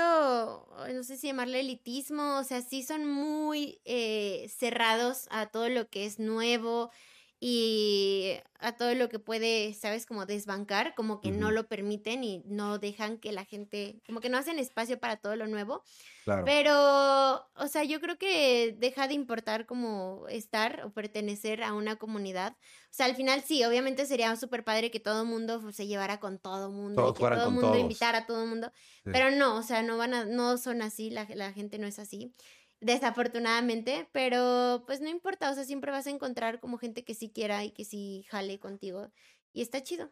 [0.92, 5.88] no sé si llamarle elitismo, o sea, sí son muy eh, cerrados a todo lo
[5.88, 6.90] que es nuevo
[7.42, 12.42] y a todo lo que puede, sabes, como desbancar, como que no lo permiten y
[12.44, 15.82] no dejan que la gente, como que no hacen espacio para todo lo nuevo.
[16.24, 16.44] Claro.
[16.44, 21.96] Pero, o sea, yo creo que deja de importar como estar o pertenecer a una
[21.96, 22.52] comunidad.
[22.52, 26.20] O sea, al final sí, obviamente sería súper padre que todo mundo pues, se llevara
[26.20, 27.80] con todo mundo, Todos y que todo con mundo todos.
[27.80, 28.70] invitara a todo mundo.
[29.02, 29.10] Sí.
[29.12, 31.98] Pero no, o sea, no van a, no son así, la, la gente no es
[31.98, 32.34] así.
[32.82, 37.30] Desafortunadamente, pero pues no importa, o sea, siempre vas a encontrar como gente que sí
[37.30, 39.12] quiera y que sí jale contigo.
[39.52, 40.10] Y está chido.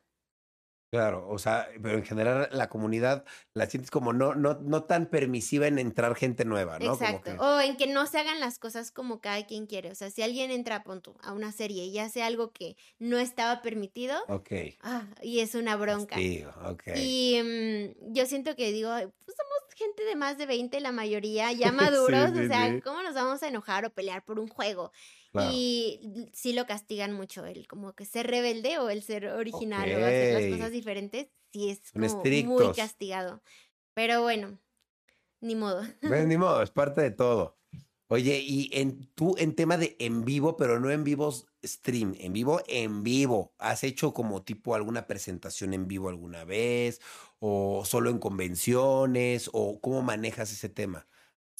[0.90, 5.10] Claro, o sea, pero en general la comunidad la sientes como no, no, no tan
[5.10, 6.96] permisiva en entrar gente nueva, ¿no?
[6.96, 7.30] Como Exacto.
[7.32, 9.90] que- O en que no se hagan las cosas como cada quien quiere.
[9.90, 10.82] O sea, si alguien entra
[11.22, 14.50] a una serie y hace algo que no estaba permitido, Ok.
[14.80, 16.14] ah, y es una bronca.
[16.16, 16.82] Castigo, ok.
[16.96, 20.92] Y mm, yo siento que digo, "Ay, pues somos gente de más de 20, la
[20.92, 22.80] mayoría, ya maduros, sí, o sea, sí.
[22.82, 24.90] ¿cómo nos vamos a enojar o pelear por un juego?
[25.32, 25.50] Claro.
[25.52, 30.04] Y sí lo castigan mucho, el como que ser rebelde o el ser original o
[30.04, 33.42] hacer las cosas diferentes, sí es como muy castigado.
[33.94, 34.58] Pero bueno,
[35.40, 35.82] ni modo.
[36.00, 37.58] Pues, ni modo, es parte de todo.
[38.10, 42.32] Oye, y en tú en tema de en vivo, pero no en vivos stream, en
[42.32, 47.02] vivo, en vivo, ¿has hecho como tipo alguna presentación en vivo alguna vez?
[47.38, 49.50] ¿O solo en convenciones?
[49.52, 51.06] ¿O cómo manejas ese tema?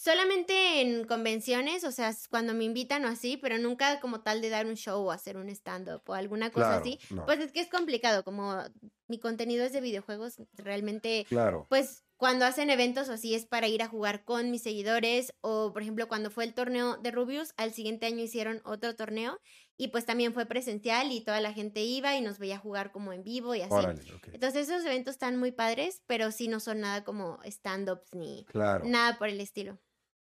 [0.01, 4.49] Solamente en convenciones, o sea, cuando me invitan o así, pero nunca como tal de
[4.49, 7.01] dar un show o hacer un stand-up o alguna cosa Claro, así.
[7.11, 7.27] no.
[7.27, 8.63] Pues es que es complicado, como
[9.09, 11.69] mi contenido es de videojuegos, realmente, Claro.
[11.69, 15.73] pues cuando hacen eventos o así es para ir a jugar con mis seguidores o,
[15.73, 19.41] por ejemplo, cuando fue el torneo de Rubius, al siguiente año hicieron otro torneo
[19.77, 23.13] y pues también fue presencial y toda la gente iba y nos veía jugar como
[23.13, 23.73] en vivo y así.
[23.73, 24.03] Órale.
[24.31, 28.85] Entonces esos eventos están muy padres, pero sí no son nada como stand-ups ni Claro.
[28.85, 29.81] nada por el estilo.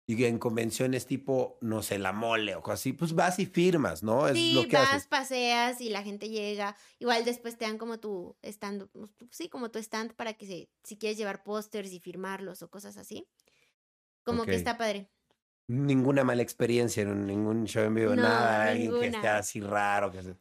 [0.07, 4.03] Y en convenciones tipo, no sé, la mole o cosas así, pues vas y firmas,
[4.03, 4.27] ¿no?
[4.27, 5.07] Es Sí, lo que vas, haces.
[5.07, 6.75] paseas y la gente llega.
[6.99, 10.69] Igual después te dan como tu stand, pues, sí, como tu stand para que se-
[10.83, 13.27] si quieres llevar pósters y firmarlos o cosas así.
[14.23, 15.11] Como que está padre.
[15.67, 20.11] Ninguna mala experiencia en ningún show en vivo, No, nada, alguien que esté así raro.
[20.11, 20.37] Que se-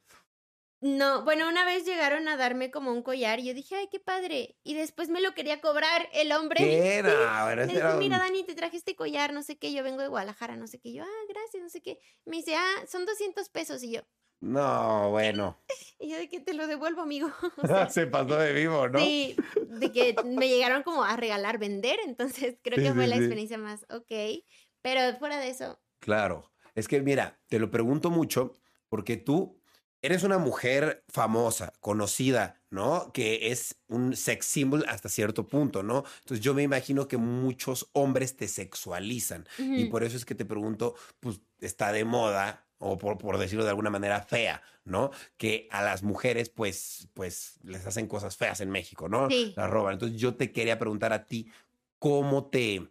[0.86, 4.00] No, bueno, una vez llegaron a darme como un collar y yo dije, ay, qué
[4.00, 4.58] padre.
[4.64, 6.58] Y después me lo quería cobrar el hombre.
[6.62, 6.88] ¿Qué Sí.
[6.98, 7.44] era?
[7.44, 10.02] Bueno, Me dijo, era mira, Dani, te traje este collar, no sé qué, yo vengo
[10.02, 10.92] de Guadalajara, no sé qué.
[10.92, 12.00] Yo, ah, gracias, no sé qué.
[12.26, 13.82] Me dice, ah, son 200 pesos.
[13.82, 14.02] Y yo,
[14.40, 15.58] No, bueno.
[15.98, 17.30] y yo de que te lo devuelvo, amigo.
[17.64, 18.98] O sea, se pasó de vivo, ¿no?
[18.98, 23.08] Sí, de que me llegaron como a regalar vender, entonces creo Sí, que fue sí,
[23.08, 23.22] la sí.
[23.22, 24.44] experiencia más ok.
[24.82, 26.52] Pero fuera de eso, Claro.
[26.74, 28.52] Es que mira, te lo pregunto mucho
[28.90, 29.62] porque tú
[30.04, 33.10] eres una mujer famosa, conocida, ¿no?
[33.12, 36.04] Que es un sex symbol hasta cierto punto, ¿no?
[36.20, 40.44] Entonces yo me imagino que muchos hombres te sexualizan y por eso es que te
[40.44, 45.10] pregunto, pues está de moda o por, por decirlo de alguna manera fea, ¿no?
[45.38, 49.30] Que a las mujeres pues pues les hacen cosas feas en México, ¿no?
[49.30, 49.54] Sí.
[49.56, 49.94] Las roban.
[49.94, 51.50] Entonces yo te quería preguntar a ti
[51.98, 52.90] cómo te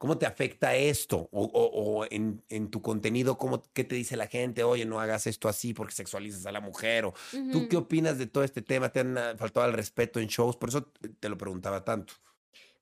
[0.00, 1.28] ¿Cómo te afecta esto?
[1.30, 4.64] O, o- o en, en tu contenido, ¿cómo, ¿qué te dice la gente?
[4.64, 7.04] Oye, no hagas esto así porque sexualizas a la mujer.
[7.04, 7.12] O,
[7.52, 8.88] ¿Tú qué opinas de todo este tema?
[8.88, 10.56] ¿Te han ah, faltado al respeto en shows?
[10.56, 10.90] Por eso
[11.20, 12.14] te lo preguntaba tanto.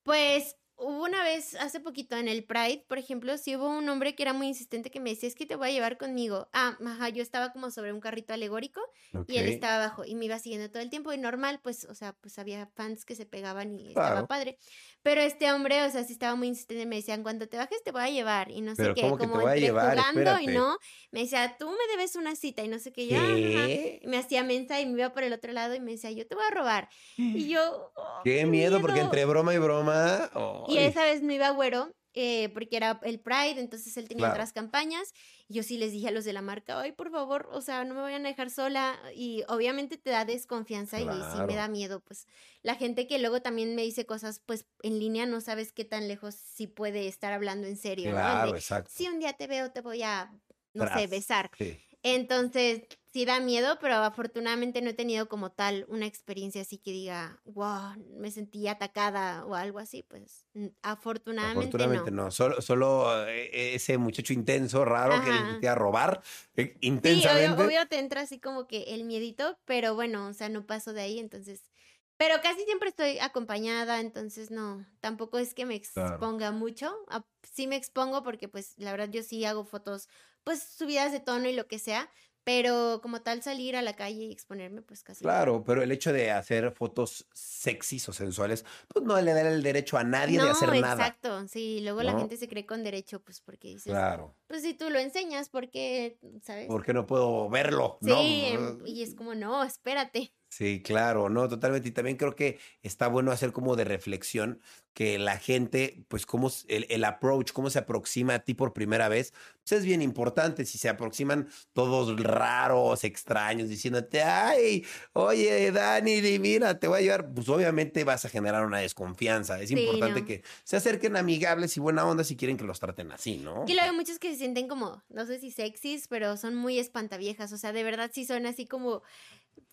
[0.04, 4.14] Pues hubo una vez, hace poquito en el Pride, por ejemplo, sí hubo un hombre
[4.14, 6.48] que era muy insistente que me decía, es que te voy a llevar conmigo.
[6.52, 8.80] Ah, ajá, yo estaba como sobre un carrito alegórico
[9.26, 11.94] y él estaba abajo y me iba siguiendo todo el tiempo y normal, pues, o
[11.94, 13.92] sea, pues había fans que se pegaban y Claro.
[13.92, 14.58] estaba padre.
[15.02, 17.92] Pero este hombre, o sea, sí estaba muy insistente, me decían, cuando te bajes te
[17.92, 19.68] voy a llevar y no sé Pero qué, ¿cómo que te como voy a entre
[19.68, 20.06] llevar?
[20.08, 20.78] jugando y no,
[21.10, 23.70] me decía, tú me debes una cita y no sé qué, yo, "Ah, ajá".
[23.70, 24.00] ¿Qué?
[24.04, 26.34] Me hacía mensa y me iba por el otro lado y me decía, yo te
[26.34, 26.88] voy a robar.
[27.32, 30.30] Y yo, "Oh, Qué miedo, porque entre broma y broma.
[30.68, 34.34] Y esa vez no iba güero, eh, porque era el Pride, entonces él tenía Claro.
[34.34, 35.12] otras campañas.
[35.46, 37.84] Y yo sí les dije a los de la marca, ay, por favor, o sea,
[37.84, 38.98] no me vayan a dejar sola.
[39.14, 42.26] Y obviamente te da desconfianza y sí me da miedo, pues.
[42.62, 46.08] La gente que luego también me dice cosas, pues, en línea, no sabes qué tan
[46.08, 48.16] lejos sí puede estar hablando en serio, ¿no?
[48.16, 48.90] Claro, de, exacto.
[48.92, 50.32] si un día te veo, te voy a,
[50.74, 51.50] no sé, besar.
[51.56, 51.78] Sí.
[52.02, 52.82] Entonces,
[53.12, 57.40] sí da miedo, pero afortunadamente no he tenido como tal una experiencia así que diga,
[57.44, 60.46] wow, me sentí atacada o algo así, pues
[60.82, 62.10] afortunadamente, Afortunadamente no.
[62.10, 62.30] no.
[62.32, 65.44] Solo, solo eh, ese muchacho intenso, raro, que Ajá.
[65.44, 66.20] le quería robar
[66.56, 67.56] eh, Sí, intensamente.
[67.56, 70.92] obvio, obvio te entra así como que el miedito, pero bueno, o sea, no paso
[70.92, 71.70] de ahí, entonces...
[72.16, 76.28] Pero casi siempre estoy acompañada, entonces no, tampoco es que me Claro.
[76.28, 76.92] exponga mucho.
[77.08, 80.08] a- Sí me expongo porque pues la verdad yo sí hago fotos
[80.44, 82.10] pues subidas de tono y lo que sea,
[82.48, 85.22] pero como tal salir a la calle y exponerme pues casi.
[85.22, 89.62] Claro, pero el hecho de hacer fotos sexys o sensuales, pues no le da el
[89.62, 90.94] derecho a nadie de hacer nada.
[90.94, 94.34] exacto, sí, luego la gente se cree con derecho pues porque dices, Claro.
[94.46, 96.68] pues si tú lo enseñas, porque, ¿sabes?
[96.68, 97.98] ¿Por qué no puedo verlo?
[98.00, 98.86] Sí, ¿No?
[98.86, 100.32] y es como, no, espérate.
[100.50, 101.88] Sí, claro, no, totalmente.
[101.88, 104.60] Y también creo que está bueno hacer como de reflexión
[104.94, 109.08] que la gente, pues, cómo el, el approach, cómo se aproxima a ti por primera
[109.08, 110.64] vez, pues es bien importante.
[110.64, 117.32] Si se aproximan todos raros, extraños, diciéndote, ay, oye, Dani, mira, te voy a llevar,
[117.32, 119.60] pues obviamente vas a generar una desconfianza.
[119.60, 120.26] Es Sí, importante no.
[120.26, 123.64] que se acerquen amigables y buena onda si quieren que los traten así, ¿no?
[123.68, 126.78] Y luego hay muchos que se sienten como, no sé si sexys, pero son muy
[126.80, 127.52] espantaviejas.
[127.52, 129.02] O sea, de verdad sí son así como,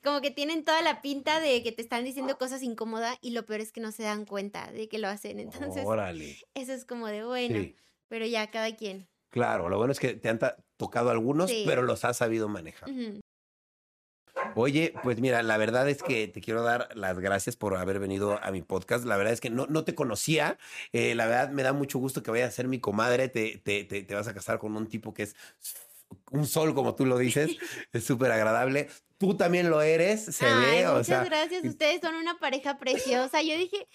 [0.04, 3.46] como que tienen toda la pinta de que te están diciendo cosas incómodas y lo
[3.46, 5.40] peor es que no se dan cuenta de que lo hacen.
[5.40, 6.38] Entonces, Órale.
[6.54, 7.76] eso es como de bueno, Sí.
[8.08, 9.08] pero ya cada quien.
[9.30, 10.40] Claro, lo bueno es que te han
[10.78, 11.64] tocado algunos, Sí.
[11.66, 12.90] pero los has sabido manejar.
[12.90, 13.20] Ujú.
[14.56, 18.38] Oye, pues mira, la verdad es que te quiero dar las gracias por haber venido
[18.44, 19.06] a mi podcast.
[19.06, 20.58] La verdad es que no, no te conocía.
[20.92, 23.28] Eh, la verdad me da mucho gusto que vayas a ser mi comadre.
[23.30, 25.36] Te, te, te, te vas a casar con un tipo que es
[26.32, 27.58] un sol, como tú lo dices.
[27.94, 28.90] es súper agradable.
[29.18, 30.88] Tú también lo eres, se Ay, ve.
[30.88, 31.64] O muchas sea, gracias.
[31.64, 33.42] Ustedes son una pareja preciosa.
[33.42, 33.88] Yo dije,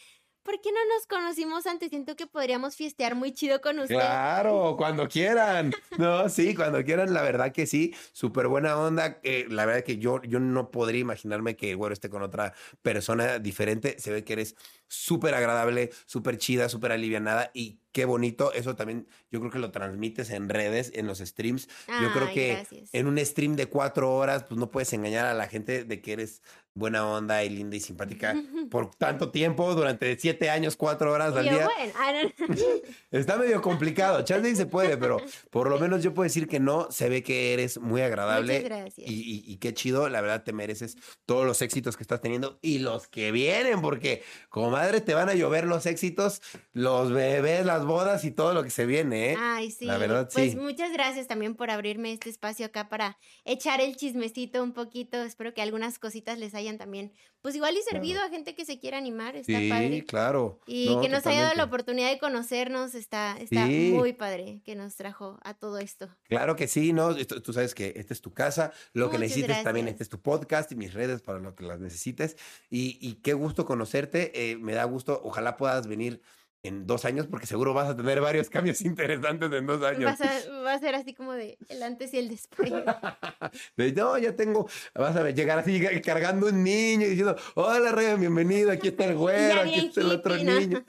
[0.42, 1.90] ¿por qué no nos conocimos antes?
[1.90, 4.00] Siento que podríamos fiestear muy chido con ustedes.
[4.00, 5.72] Claro, cuando quieran.
[5.98, 7.94] No, sí, cuando quieran, la verdad que sí.
[8.12, 9.18] Súper buena onda.
[9.22, 12.54] eh, la verdad que yo, yo no podría imaginarme que el güero esté con otra
[12.82, 13.98] persona diferente.
[13.98, 14.56] Se ve que eres
[14.90, 18.52] súper agradable, súper chida, súper alivianada y qué bonito.
[18.52, 21.68] Eso también yo creo que lo transmites en redes, en los streams.
[22.02, 22.90] yo creo que gracias.
[22.92, 26.12] en un stream de cuatro horas, pues no puedes engañar a la gente de que
[26.12, 28.34] eres buena onda y linda y simpática
[28.70, 31.68] por tanto tiempo, durante siete años, cuatro horas al yo, día.
[31.76, 32.22] bueno, ah.
[33.10, 34.22] Está medio complicado.
[34.22, 35.18] Chance se puede, pero
[35.50, 36.88] por lo menos yo puedo decir que no.
[36.90, 38.60] Se ve que eres muy agradable.
[38.60, 39.08] Muchas gracias.
[39.10, 40.08] Y, y- y qué chido.
[40.08, 44.22] La verdad, te mereces todos los éxitos que estás teniendo y los que vienen, porque
[44.48, 46.40] como madre te van a llover los éxitos,
[46.72, 49.36] los bebés, las bodas y todo lo que se viene, ¿eh?
[49.38, 49.84] Ay, sí.
[49.84, 50.56] La verdad, pues sí.
[50.56, 55.18] muchas gracias también por abrirme este espacio acá para echar el chismecito un poquito.
[55.22, 57.12] Espero que algunas cositas les hayan también,
[57.42, 59.36] pues igual y servido a gente que se quiera animar.
[59.36, 60.04] Está Sí, padre.
[60.04, 60.60] claro.
[60.66, 63.92] Y No, que nos haya dado la oportunidad de conocernos, está, está Sí.
[63.94, 66.08] muy padre que nos trajo a todo esto.
[66.24, 67.10] Claro que sí, ¿no?
[67.16, 70.20] Esto- tú sabes que esta es tu casa, lo que necesites también, este es tu
[70.20, 72.36] podcast y mis redes para lo que las necesites.
[72.70, 76.20] Y, y qué gusto conocerte, eh, me da gusto, ojalá puedas venir
[76.62, 80.04] en dos años porque seguro vas a tener varios cambios interesantes en dos años.
[80.04, 82.70] Vas a- va a ser así como de el antes y el después.
[83.76, 87.92] De, no, ya tengo, vas a ver, llegar así cargando un niño y diciendo, hola
[87.92, 90.84] Ryan, bienvenido, aquí está el güero, aquí está el otro niño.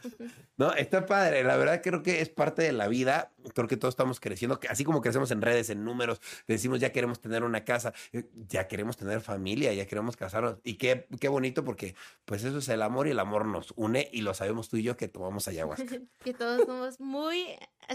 [0.62, 3.94] No, está padre, la verdad creo que es parte de la vida, creo que todos
[3.94, 7.66] estamos creciendo, que así como crecemos en redes, en números, decimos ya queremos tener una
[7.66, 11.96] casa, eh, ya queremos tener familia, ya queremos casarnos y qué, qué bonito porque
[12.26, 14.84] pues eso es el amor y el amor nos une y lo sabemos tú y
[14.84, 15.84] yo que tomamos ayahuasca.
[16.24, 17.48] que todos somos muy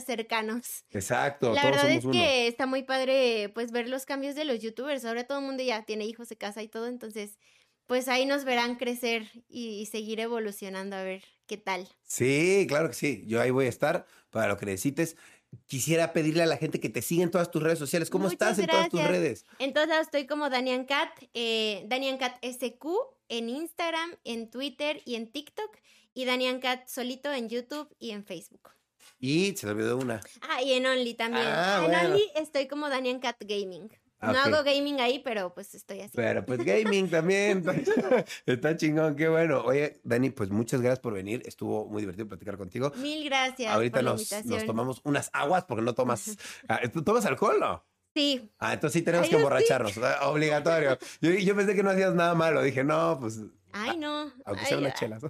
[0.04, 0.86] cercanos.
[0.90, 2.12] Exacto, La todos verdad somos es uno.
[2.14, 5.04] que está muy padre pues ver los cambios de los youtubers.
[5.04, 7.38] Ahora todo el mundo ya tiene hijos, se casa y todo, entonces
[7.87, 11.89] pues ahí nos verán crecer y, y seguir evolucionando a ver qué tal.
[12.03, 13.24] Sí, claro que sí.
[13.26, 15.16] Yo ahí voy a estar para lo que necesites.
[15.66, 18.11] Quisiera pedirle a la gente que te siga en todas tus redes sociales.
[18.11, 19.47] ¿Cómo Muchas estás en todas tus redes?
[19.59, 22.84] Entonces estoy como Danian Cat, eh, Danian Cat SQ
[23.28, 25.78] en Instagram, en Twitter y en TikTok
[26.14, 28.70] y Danian Cat solito en YouTube y en Facebook.
[29.18, 30.20] Y se te olvidó una.
[30.43, 31.47] Ah, y en Only también.
[31.47, 32.09] Ah, en bueno.
[32.09, 33.91] Only estoy como Danian Cat Gaming.
[34.18, 36.12] Ah, No hago gaming ahí, pero pues estoy así.
[36.14, 37.62] Pero pues gaming también.
[38.46, 39.60] Está chingón, qué bueno.
[39.64, 41.42] Oye, Dani, pues muchas gracias por venir.
[41.44, 42.92] Estuvo muy divertido platicar contigo.
[42.96, 44.54] Mil gracias Ahorita por la nos, invitación.
[44.54, 46.36] nos tomamos unas aguas porque no tomas.
[46.68, 47.84] Ah, ¿Tú tomas alcohol, no?
[48.14, 49.42] Sí, Ah, entonces sí tenemos Ay, que sí.
[49.42, 49.98] emborracharnos.
[49.98, 50.98] ah, Obligatorio.
[51.20, 52.62] Yo, yo pensé que no hacías nada malo.
[52.62, 53.40] Dije, no, pues.
[53.72, 54.32] ay no.
[54.46, 55.22] Aunque sean unas ah, chelas.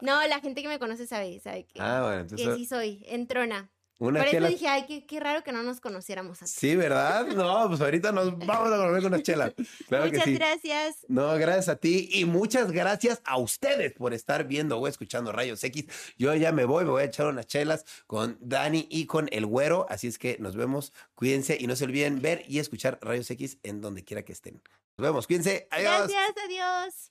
[0.00, 2.56] No, la gente que me conoce sabe, sabe que, Ah, bueno, que entonces.
[2.56, 3.70] sí soy, entrona.
[4.00, 6.54] Unas Por eso dije, ay, qué, qué raro que no nos conociéramos antes.
[6.54, 7.26] Sí, ¿verdad?
[7.26, 9.52] No, pues ahorita nos vamos a comer con unas chelas.
[9.88, 10.34] Claro Muchas que sí.
[10.36, 10.96] gracias.
[11.08, 15.62] No, gracias a ti y muchas gracias a ustedes por estar viendo o escuchando Rayos
[15.62, 15.84] X.
[16.16, 19.44] Yo ya me voy, me voy a echar unas chelas con Dani y con el
[19.44, 19.84] güero.
[19.90, 23.58] Así es que nos vemos, cuídense y no se olviden ver y escuchar Rayos X
[23.62, 24.62] en donde quiera que estén.
[24.96, 25.68] Nos vemos, cuídense.
[25.70, 26.08] Adiós.
[26.08, 27.10] Gracias, adiós.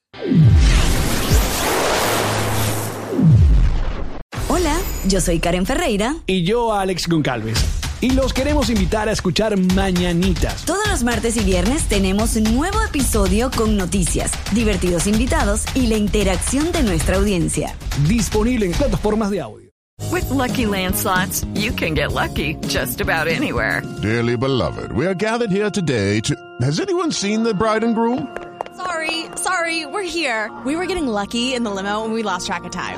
[4.59, 6.15] Hola, yo soy Karen Ferreira.
[6.25, 7.57] y yo Alex Goncalves.
[8.01, 10.65] Y los queremos invitar a escuchar Mañanitas.
[10.65, 15.95] Todos los martes y viernes tenemos un nuevo episodio con noticias, divertidos invitados y la
[15.95, 17.73] interacción de nuestra audiencia.
[18.05, 19.69] Disponible en plataformas de audio.
[20.11, 23.81] With Lucky Land slots, you can get lucky just about anywhere.
[24.01, 26.35] Dearly beloved, we are gathered here today to.
[26.61, 28.27] Has anyone seen the bride and groom?
[28.75, 30.49] Sorry, sorry, we're here.
[30.65, 32.97] We were getting lucky in the limo and we lost track of time.